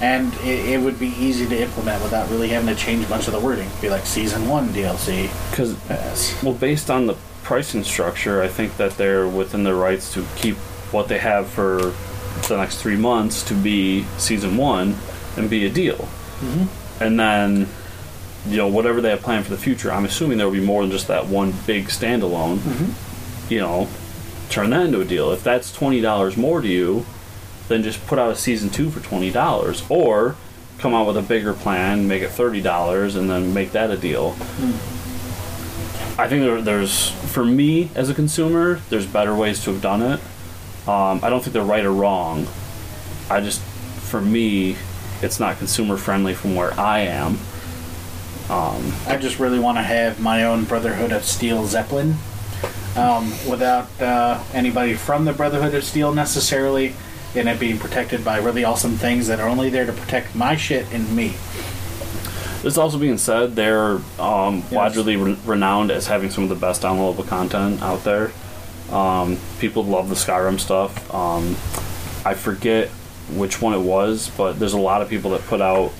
and 0.00 0.32
it, 0.44 0.70
it 0.74 0.80
would 0.80 0.98
be 1.00 1.08
easy 1.08 1.46
to 1.48 1.62
implement 1.62 2.02
without 2.02 2.28
really 2.30 2.48
having 2.50 2.68
to 2.74 2.80
change 2.80 3.08
much 3.08 3.26
of 3.26 3.32
the 3.32 3.40
wording. 3.40 3.68
Be 3.80 3.88
like 3.90 4.06
season 4.06 4.48
one 4.48 4.68
DLC 4.68 5.28
Because, 5.50 5.74
pass. 5.86 6.40
well, 6.42 6.54
based 6.54 6.90
on 6.90 7.06
the 7.06 7.14
pricing 7.42 7.82
structure, 7.84 8.42
I 8.42 8.48
think 8.48 8.76
that 8.76 8.92
they're 8.96 9.26
within 9.26 9.64
their 9.64 9.74
rights 9.74 10.12
to 10.14 10.24
keep 10.36 10.56
what 10.92 11.08
they 11.08 11.18
have 11.18 11.48
for 11.48 11.92
the 12.48 12.56
next 12.56 12.80
three 12.80 12.96
months 12.96 13.42
to 13.44 13.54
be 13.54 14.04
season 14.18 14.56
one 14.56 14.96
and 15.36 15.48
be 15.50 15.64
a 15.66 15.70
deal. 15.70 16.08
And 17.00 17.18
then, 17.18 17.68
you 18.46 18.56
know, 18.56 18.68
whatever 18.68 19.00
they 19.00 19.10
have 19.10 19.22
planned 19.22 19.44
for 19.44 19.50
the 19.50 19.58
future, 19.58 19.92
I'm 19.92 20.04
assuming 20.04 20.38
there 20.38 20.46
will 20.46 20.54
be 20.54 20.60
more 20.64 20.82
than 20.82 20.90
just 20.90 21.08
that 21.08 21.26
one 21.26 21.52
big 21.66 21.86
standalone. 21.86 22.60
You 23.50 23.60
know, 23.60 23.88
turn 24.50 24.70
that 24.70 24.86
into 24.86 25.00
a 25.00 25.04
deal. 25.04 25.30
If 25.32 25.42
that's 25.44 25.72
twenty 25.72 26.00
dollars 26.00 26.36
more 26.36 26.60
to 26.60 26.68
you, 26.68 27.06
then 27.68 27.82
just 27.82 28.04
put 28.06 28.18
out 28.18 28.30
a 28.30 28.36
season 28.36 28.70
two 28.70 28.90
for 28.90 29.00
twenty 29.00 29.30
dollars, 29.30 29.84
or 29.88 30.36
come 30.78 30.94
out 30.94 31.06
with 31.06 31.16
a 31.16 31.22
bigger 31.22 31.52
plan, 31.54 32.08
make 32.08 32.22
it 32.22 32.30
thirty 32.30 32.60
dollars, 32.60 33.14
and 33.14 33.30
then 33.30 33.54
make 33.54 33.72
that 33.72 33.90
a 33.90 33.96
deal. 33.96 34.36
I 36.18 36.28
think 36.28 36.42
there, 36.42 36.60
there's, 36.60 37.10
for 37.10 37.44
me 37.44 37.88
as 37.94 38.10
a 38.10 38.14
consumer, 38.14 38.80
there's 38.90 39.06
better 39.06 39.34
ways 39.34 39.64
to 39.64 39.72
have 39.72 39.80
done 39.80 40.02
it. 40.02 40.20
Um, 40.86 41.20
I 41.22 41.30
don't 41.30 41.40
think 41.40 41.54
they're 41.54 41.64
right 41.64 41.84
or 41.84 41.92
wrong. 41.92 42.46
I 43.30 43.40
just, 43.40 43.62
for 43.62 44.20
me, 44.20 44.76
it's 45.22 45.40
not 45.40 45.56
consumer 45.56 45.96
friendly 45.96 46.34
from 46.34 46.54
where 46.54 46.78
I 46.78 47.00
am. 47.00 47.38
I 48.50 49.18
just 49.20 49.38
really 49.38 49.58
want 49.58 49.78
to 49.78 49.82
have 49.82 50.20
my 50.20 50.44
own 50.44 50.64
Brotherhood 50.64 51.12
of 51.12 51.24
Steel 51.24 51.66
Zeppelin, 51.66 52.16
um, 52.96 53.30
without 53.48 53.88
uh, 54.00 54.42
anybody 54.52 54.94
from 54.94 55.24
the 55.24 55.32
Brotherhood 55.32 55.74
of 55.74 55.84
Steel 55.84 56.12
necessarily, 56.12 56.94
and 57.34 57.48
it 57.48 57.58
being 57.58 57.78
protected 57.78 58.24
by 58.24 58.38
really 58.38 58.64
awesome 58.64 58.96
things 58.96 59.26
that 59.28 59.40
are 59.40 59.48
only 59.48 59.70
there 59.70 59.86
to 59.86 59.92
protect 59.92 60.34
my 60.34 60.54
shit 60.56 60.86
and 60.92 61.14
me. 61.16 61.34
This 62.62 62.76
also 62.78 62.98
being 62.98 63.18
said, 63.18 63.56
they're 63.56 63.96
um, 64.20 64.62
Yes. 64.70 64.72
widely 64.72 65.16
re- 65.16 65.38
renowned 65.44 65.90
as 65.90 66.06
having 66.06 66.30
some 66.30 66.44
of 66.44 66.50
the 66.50 66.54
best 66.54 66.82
downloadable 66.82 67.26
content 67.26 67.82
out 67.82 68.04
there. 68.04 68.30
Um, 68.92 69.38
people 69.58 69.82
love 69.84 70.08
the 70.10 70.14
Skyrim 70.14 70.60
stuff. 70.60 71.12
Um, 71.12 71.56
I 72.24 72.34
forget 72.34 72.88
which 73.34 73.60
one 73.62 73.72
it 73.72 73.80
was, 73.80 74.30
but 74.36 74.58
there's 74.60 74.74
a 74.74 74.78
lot 74.78 75.00
of 75.02 75.08
people 75.08 75.30
that 75.32 75.40
put 75.46 75.60
out 75.60 75.90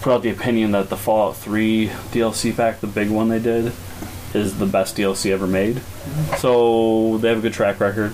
put 0.00 0.12
out 0.12 0.22
the 0.22 0.30
opinion 0.30 0.72
that 0.72 0.88
the 0.88 0.96
Fallout 0.96 1.36
3 1.36 1.88
DLC 1.88 2.56
pack, 2.56 2.80
the 2.80 2.86
big 2.86 3.10
one 3.10 3.28
they 3.28 3.38
did, 3.38 3.72
is 4.34 4.58
the 4.58 4.66
best 4.66 4.96
DLC 4.96 5.30
ever 5.32 5.46
made. 5.46 5.80
So 6.38 7.18
they 7.18 7.28
have 7.28 7.38
a 7.38 7.40
good 7.40 7.52
track 7.52 7.80
record. 7.80 8.12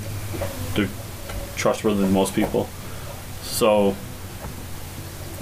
They're 0.74 0.88
trustworthy 1.56 2.02
than 2.02 2.12
most 2.12 2.34
people. 2.34 2.68
So 3.42 3.94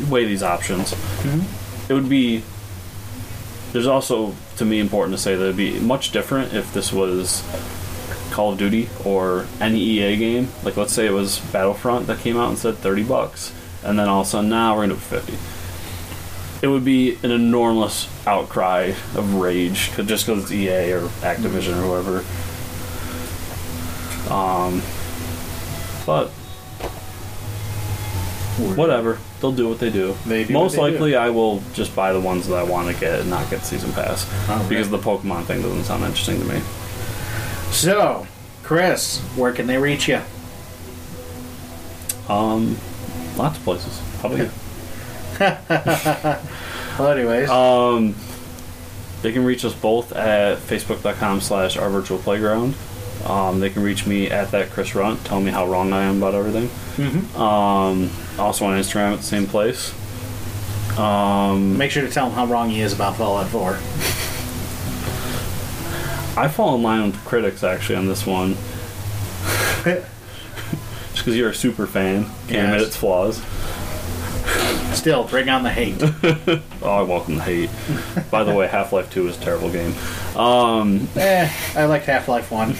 weigh 0.09 0.24
these 0.24 0.42
options. 0.42 0.92
Mm-hmm. 0.92 1.92
It 1.92 1.94
would 1.94 2.09
be. 2.09 2.42
There's 3.72 3.87
also, 3.87 4.35
to 4.57 4.64
me, 4.66 4.81
important 4.81 5.16
to 5.16 5.22
say 5.22 5.35
that 5.35 5.42
it'd 5.42 5.57
be 5.57 5.81
much 5.81 6.12
different 6.12 6.52
if 6.52 6.74
this 6.74 6.92
was 6.92 7.42
Call 8.31 8.52
of 8.52 8.59
Duty 8.59 8.90
or 9.05 9.46
any 9.61 9.78
EA 9.81 10.16
game. 10.16 10.48
Like, 10.62 10.76
let's 10.76 10.92
say 10.92 11.07
it 11.07 11.12
was 11.12 11.38
Battlefront 11.38 12.07
that 12.07 12.18
came 12.18 12.37
out 12.37 12.50
and 12.50 12.59
said 12.59 12.76
30 12.76 13.05
bucks, 13.05 13.52
and 13.83 13.98
then 13.98 14.09
all 14.09 14.20
of 14.20 14.26
a 14.26 14.31
sudden, 14.31 14.50
now 14.50 14.74
we're 14.74 14.83
gonna 14.83 14.94
do 14.94 15.00
50. 15.00 15.38
It 16.62 16.68
would 16.68 16.85
be 16.85 17.18
an 17.25 17.33
enormous 17.33 18.09
outcry 18.27 18.92
of 19.16 19.35
rage 19.35 19.90
just 20.07 20.27
because 20.27 20.44
it's 20.44 20.53
EA 20.53 20.92
or 20.92 21.09
Activision 21.20 21.77
or 21.83 22.03
whoever. 22.03 22.25
Um, 24.33 24.81
but 26.07 26.29
whatever, 28.77 29.18
they'll 29.40 29.51
do 29.53 29.68
what 29.68 29.81
they 29.81 29.90
do. 29.90 30.14
They 30.25 30.44
do 30.44 30.53
Most 30.53 30.77
they 30.77 30.83
likely, 30.83 31.16
I 31.16 31.31
will 31.31 31.62
just 31.75 31.96
buy 31.96 32.12
the 32.12 32.20
ones 32.20 32.46
that 32.48 32.55
I 32.55 32.62
want 32.62 32.94
to 32.94 33.01
get 33.01 33.20
and 33.20 33.29
not 33.29 33.51
get 33.51 33.64
season 33.64 33.92
pass 33.92 34.27
Oh, 34.48 34.64
because 34.68 34.88
right. 34.88 35.01
the 35.03 35.05
Pokemon 35.05 35.44
thing 35.46 35.62
doesn't 35.62 35.85
sound 35.85 36.05
interesting 36.05 36.38
to 36.38 36.44
me. 36.44 36.61
So, 37.72 38.27
Chris, 38.62 39.18
where 39.35 39.53
can 39.53 39.66
they 39.66 39.79
reach 39.79 40.07
you? 40.09 40.20
Um, 42.29 42.77
lots 43.37 43.59
of 43.59 43.64
places. 43.64 44.01
About 44.20 44.38
you? 44.38 44.51
Well, 46.99 47.09
anyways, 47.09 47.49
Um, 47.49 48.14
they 49.23 49.33
can 49.33 49.45
reach 49.45 49.64
us 49.64 49.73
both 49.75 50.12
at 50.12 50.59
facebook.com 50.59 51.40
slash 51.40 51.77
our 51.79 51.88
virtual 51.88 52.18
playground. 52.18 52.75
Um, 53.27 53.61
they 53.61 53.71
can 53.71 53.83
reach 53.83 54.07
me 54.07 54.29
at 54.31 54.51
that 54.51 54.71
Chris 54.71 54.95
Runt, 54.95 55.25
Tell 55.25 55.40
me 55.40 55.51
how 55.51 55.66
wrong 55.66 55.92
I 55.95 56.03
am 56.03 56.18
about 56.18 56.35
everything. 56.35 56.68
Mhm. 56.97 57.35
Um, 57.38 58.11
also 58.38 58.66
on 58.66 58.79
Instagram 58.79 59.12
at 59.14 59.18
the 59.21 59.25
same 59.25 59.47
place. 59.47 59.92
Um, 60.99 61.79
make 61.79 61.90
sure 61.90 62.03
to 62.03 62.11
tell 62.11 62.27
him 62.27 62.33
how 62.35 62.45
wrong 62.45 62.68
he 62.68 62.83
is 62.83 62.92
about 62.92 63.16
Fallout 63.16 63.49
4. 63.49 63.79
I 66.37 66.49
fall 66.49 66.75
in 66.75 66.83
line 66.83 67.05
with 67.05 67.14
the 67.14 67.29
critics 67.29 67.62
actually 67.64 67.97
on 67.97 68.07
this 68.07 68.27
one, 68.27 68.55
just 69.85 70.05
because 71.14 71.37
you're 71.37 71.51
a 71.51 71.55
super 71.55 71.87
fan. 71.87 72.27
Can't 72.49 72.66
admit 72.73 72.83
its 72.87 72.97
flaws. 72.97 73.40
Still, 74.94 75.24
bring 75.24 75.48
on 75.48 75.62
the 75.62 75.70
hate. 75.70 76.00
Oh, 76.85 76.90
I 76.98 77.02
welcome 77.02 77.37
the 77.37 77.42
hate. 77.44 77.70
By 78.33 78.42
the 78.42 78.52
way, 78.52 78.66
Half 78.66 78.92
Life 78.92 79.09
2 79.12 79.28
is 79.28 79.38
a 79.38 79.40
terrible 79.40 79.70
game. 79.70 79.94
Um, 80.37 81.07
eh, 81.14 81.48
I 81.76 81.85
liked 81.85 82.07
Half 82.07 82.26
Life 82.26 82.50
1. 82.50 82.70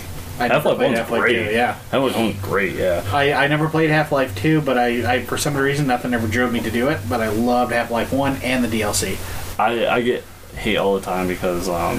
I 0.41 0.49
Half 0.49 0.65
Life 0.65 0.79
1's 0.79 0.99
Half-Life 0.99 1.21
great. 1.21 1.49
2, 1.51 1.55
yeah. 1.55 1.75
Half 1.93 2.03
Life 2.03 2.15
1's 2.15 2.41
great, 2.41 2.75
yeah. 2.75 3.05
I, 3.13 3.33
I 3.33 3.47
never 3.47 3.69
played 3.69 3.91
Half 3.91 4.11
Life 4.11 4.35
2, 4.37 4.61
but 4.63 4.77
I, 4.77 5.15
I, 5.15 5.23
for 5.23 5.39
some 5.39 5.57
reason, 5.57 5.87
nothing 5.87 6.13
ever 6.15 6.27
drove 6.27 6.53
me 6.53 6.61
to 6.63 6.71
do 6.71 6.89
it. 6.89 6.99
But 7.09 7.21
I 7.21 7.29
loved 7.29 7.73
Half 7.73 7.93
Life 7.93 8.13
1 8.13 8.37
and 8.43 8.65
the 8.65 8.69
DLC. 8.81 9.17
I, 9.61 9.87
I 9.87 10.03
get 10.03 10.25
hate 10.57 10.79
all 10.79 10.95
the 10.97 11.01
time 11.01 11.29
because 11.29 11.69
um, 11.69 11.99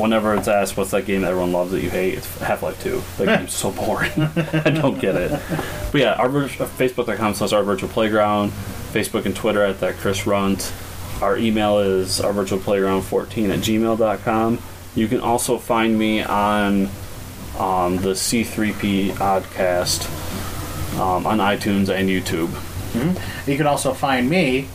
whenever 0.00 0.34
it's 0.34 0.48
asked 0.48 0.76
what's 0.76 0.90
that 0.90 1.06
game 1.06 1.20
that 1.22 1.28
everyone 1.30 1.52
loves 1.52 1.70
that 1.70 1.80
you 1.80 1.90
hate, 1.90 2.14
it's 2.14 2.38
Half 2.38 2.64
Life 2.64 2.82
2. 2.82 3.02
That 3.18 3.26
game's 3.38 3.54
so 3.54 3.70
boring. 3.70 4.10
I 4.16 4.70
don't 4.70 4.98
get 4.98 5.14
it. 5.14 5.30
But 5.92 6.00
yeah, 6.00 6.14
our 6.14 6.28
vir- 6.28 6.48
Facebook.com 6.48 7.34
slash 7.34 7.52
our 7.52 7.62
virtual 7.62 7.88
playground, 7.88 8.52
Facebook 8.90 9.26
and 9.26 9.34
Twitter 9.34 9.62
at 9.62 9.80
that 9.80 9.96
Chris 9.96 10.26
Runt. 10.26 10.72
Our 11.20 11.36
email 11.36 11.78
is 11.78 12.20
our 12.20 12.32
virtual 12.32 12.58
playground 12.58 13.02
14 13.02 13.50
at 13.50 13.58
gmail.com. 13.60 14.58
You 14.94 15.08
can 15.08 15.20
also 15.20 15.58
find 15.58 15.98
me 15.98 16.22
on 16.22 16.88
um, 17.58 17.96
the 17.98 18.14
C3P 18.14 19.12
Oddcast 19.12 20.08
um, 20.98 21.26
on 21.26 21.38
iTunes 21.38 21.88
and 21.88 22.08
YouTube. 22.08 22.50
You 23.46 23.56
can 23.56 23.66
also 23.66 23.92
find 23.94 24.28
me 24.28 24.68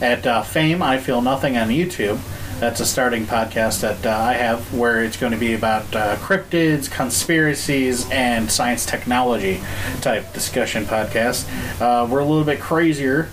at 0.00 0.26
uh, 0.26 0.42
Fame 0.42 0.80
I 0.82 0.98
Feel 0.98 1.20
Nothing 1.20 1.56
on 1.56 1.68
YouTube. 1.68 2.18
That's 2.60 2.80
a 2.80 2.86
starting 2.86 3.24
podcast 3.24 3.80
that 3.80 4.04
uh, 4.04 4.10
I 4.18 4.34
have 4.34 4.72
where 4.74 5.02
it's 5.02 5.16
going 5.16 5.32
to 5.32 5.38
be 5.38 5.54
about 5.54 5.94
uh, 5.96 6.16
cryptids, 6.16 6.90
conspiracies, 6.90 8.08
and 8.10 8.50
science 8.50 8.84
technology 8.84 9.60
type 10.02 10.32
discussion 10.34 10.84
podcast. 10.84 11.48
Uh, 11.80 12.06
we're 12.06 12.18
a 12.20 12.24
little 12.24 12.44
bit 12.44 12.60
crazier, 12.60 13.28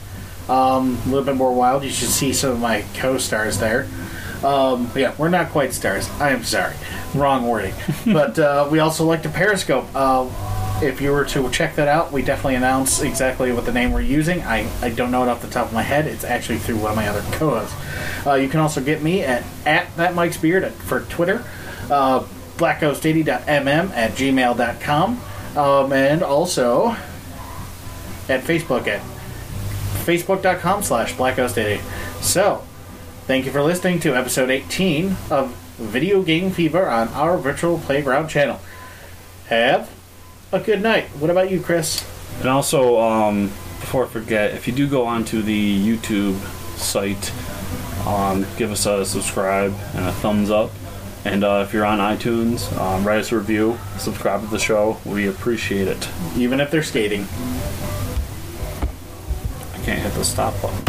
um, 0.50 0.98
a 1.06 1.10
little 1.10 1.24
bit 1.24 1.36
more 1.36 1.54
wild. 1.54 1.84
You 1.84 1.90
should 1.90 2.10
see 2.10 2.34
some 2.34 2.52
of 2.52 2.60
my 2.60 2.84
co 2.96 3.18
stars 3.18 3.60
there. 3.60 3.88
Um, 4.44 4.92
yeah, 4.96 5.16
we're 5.18 5.30
not 5.30 5.50
quite 5.50 5.74
stars. 5.74 6.10
I 6.20 6.30
am 6.30 6.44
sorry. 6.44 6.76
Wrong 7.14 7.48
wording. 7.48 7.74
but 8.06 8.38
uh, 8.38 8.68
we 8.72 8.80
also 8.80 9.06
like 9.06 9.24
to 9.24 9.30
Periscope. 9.30 9.88
Uh, 9.96 10.30
if 10.82 11.02
you 11.02 11.12
were 11.12 11.26
to 11.26 11.50
check 11.50 11.76
that 11.76 11.88
out, 11.88 12.12
we 12.12 12.22
definitely 12.22 12.56
announce 12.56 13.02
exactly 13.02 13.52
what 13.52 13.66
the 13.66 13.72
name 13.72 13.92
we're 13.92 14.02
using. 14.02 14.42
I, 14.42 14.70
I 14.82 14.90
don't 14.90 15.10
know 15.10 15.24
it 15.24 15.30
off 15.30 15.42
the 15.42 15.50
top 15.50 15.68
of 15.68 15.74
my 15.74 15.82
head. 15.82 16.06
It's 16.06 16.24
actually 16.24 16.60
through 16.60 16.78
one 16.78 16.92
of 16.92 16.96
my 16.96 17.08
other 17.08 17.24
co-hosts. 17.38 17.76
Uh, 18.26 18.36
you 18.36 18.48
can 18.48 18.60
also 18.60 18.82
get 18.82 19.02
me 19.02 19.24
at, 19.24 19.44
at 19.66 19.96
that 19.98 20.14
Mike's 20.14 20.38
Beard 20.38 20.64
at, 20.64 20.74
for 20.74 21.02
Twitter, 21.02 21.44
uh, 21.90 22.20
blackghostady.mm 22.58 23.28
at 23.28 24.12
gmail.com, 24.12 25.22
um, 25.58 25.94
and 25.94 26.22
also 26.22 26.90
at 28.30 28.44
Facebook 28.44 28.88
at 28.88 29.02
facebook.com 30.08 30.84
slash 30.84 31.14
blackghostady. 31.16 31.82
So, 32.22 32.64
thank 33.26 33.46
you 33.46 33.52
for 33.52 33.62
listening 33.62 34.00
to 34.00 34.16
episode 34.16 34.50
18 34.50 35.18
of 35.30 35.54
Video 35.78 36.24
Game 36.24 36.50
Fever 36.50 36.88
on 36.88 37.10
our 37.10 37.38
virtual 37.38 37.78
playground 37.78 38.30
channel. 38.30 38.62
Have 39.48 39.92
a 40.54 40.62
good 40.62 40.82
night. 40.82 41.06
What 41.20 41.30
about 41.30 41.52
you, 41.52 41.60
Chris? 41.60 42.10
And 42.40 42.48
also, 42.48 43.00
um, 43.02 43.48
before 43.82 44.06
I 44.06 44.08
forget, 44.08 44.54
if 44.54 44.66
you 44.66 44.74
do 44.74 44.88
go 44.88 45.06
onto 45.06 45.42
the 45.42 45.78
YouTube 45.86 46.40
site, 46.78 47.34
um, 48.08 48.46
give 48.56 48.72
us 48.72 48.86
a 48.86 49.06
subscribe 49.06 49.76
and 49.94 50.06
a 50.06 50.14
thumbs 50.14 50.50
up. 50.50 50.72
And 51.26 51.44
uh, 51.44 51.66
if 51.68 51.74
you're 51.74 51.86
on 51.86 52.00
iTunes, 52.00 52.72
um, 52.80 53.06
write 53.06 53.20
us 53.20 53.34
a 53.34 53.38
review, 53.38 53.78
subscribe 53.98 54.40
to 54.42 54.48
the 54.48 54.60
show. 54.60 54.98
We 55.04 55.28
appreciate 55.28 55.90
it. 55.90 56.08
Even 56.38 56.62
if 56.62 56.72
they're 56.72 56.82
skating. 56.82 57.28
Can't 59.88 60.02
hit 60.02 60.14
the 60.16 60.26
stop 60.26 60.54
button. 60.62 60.84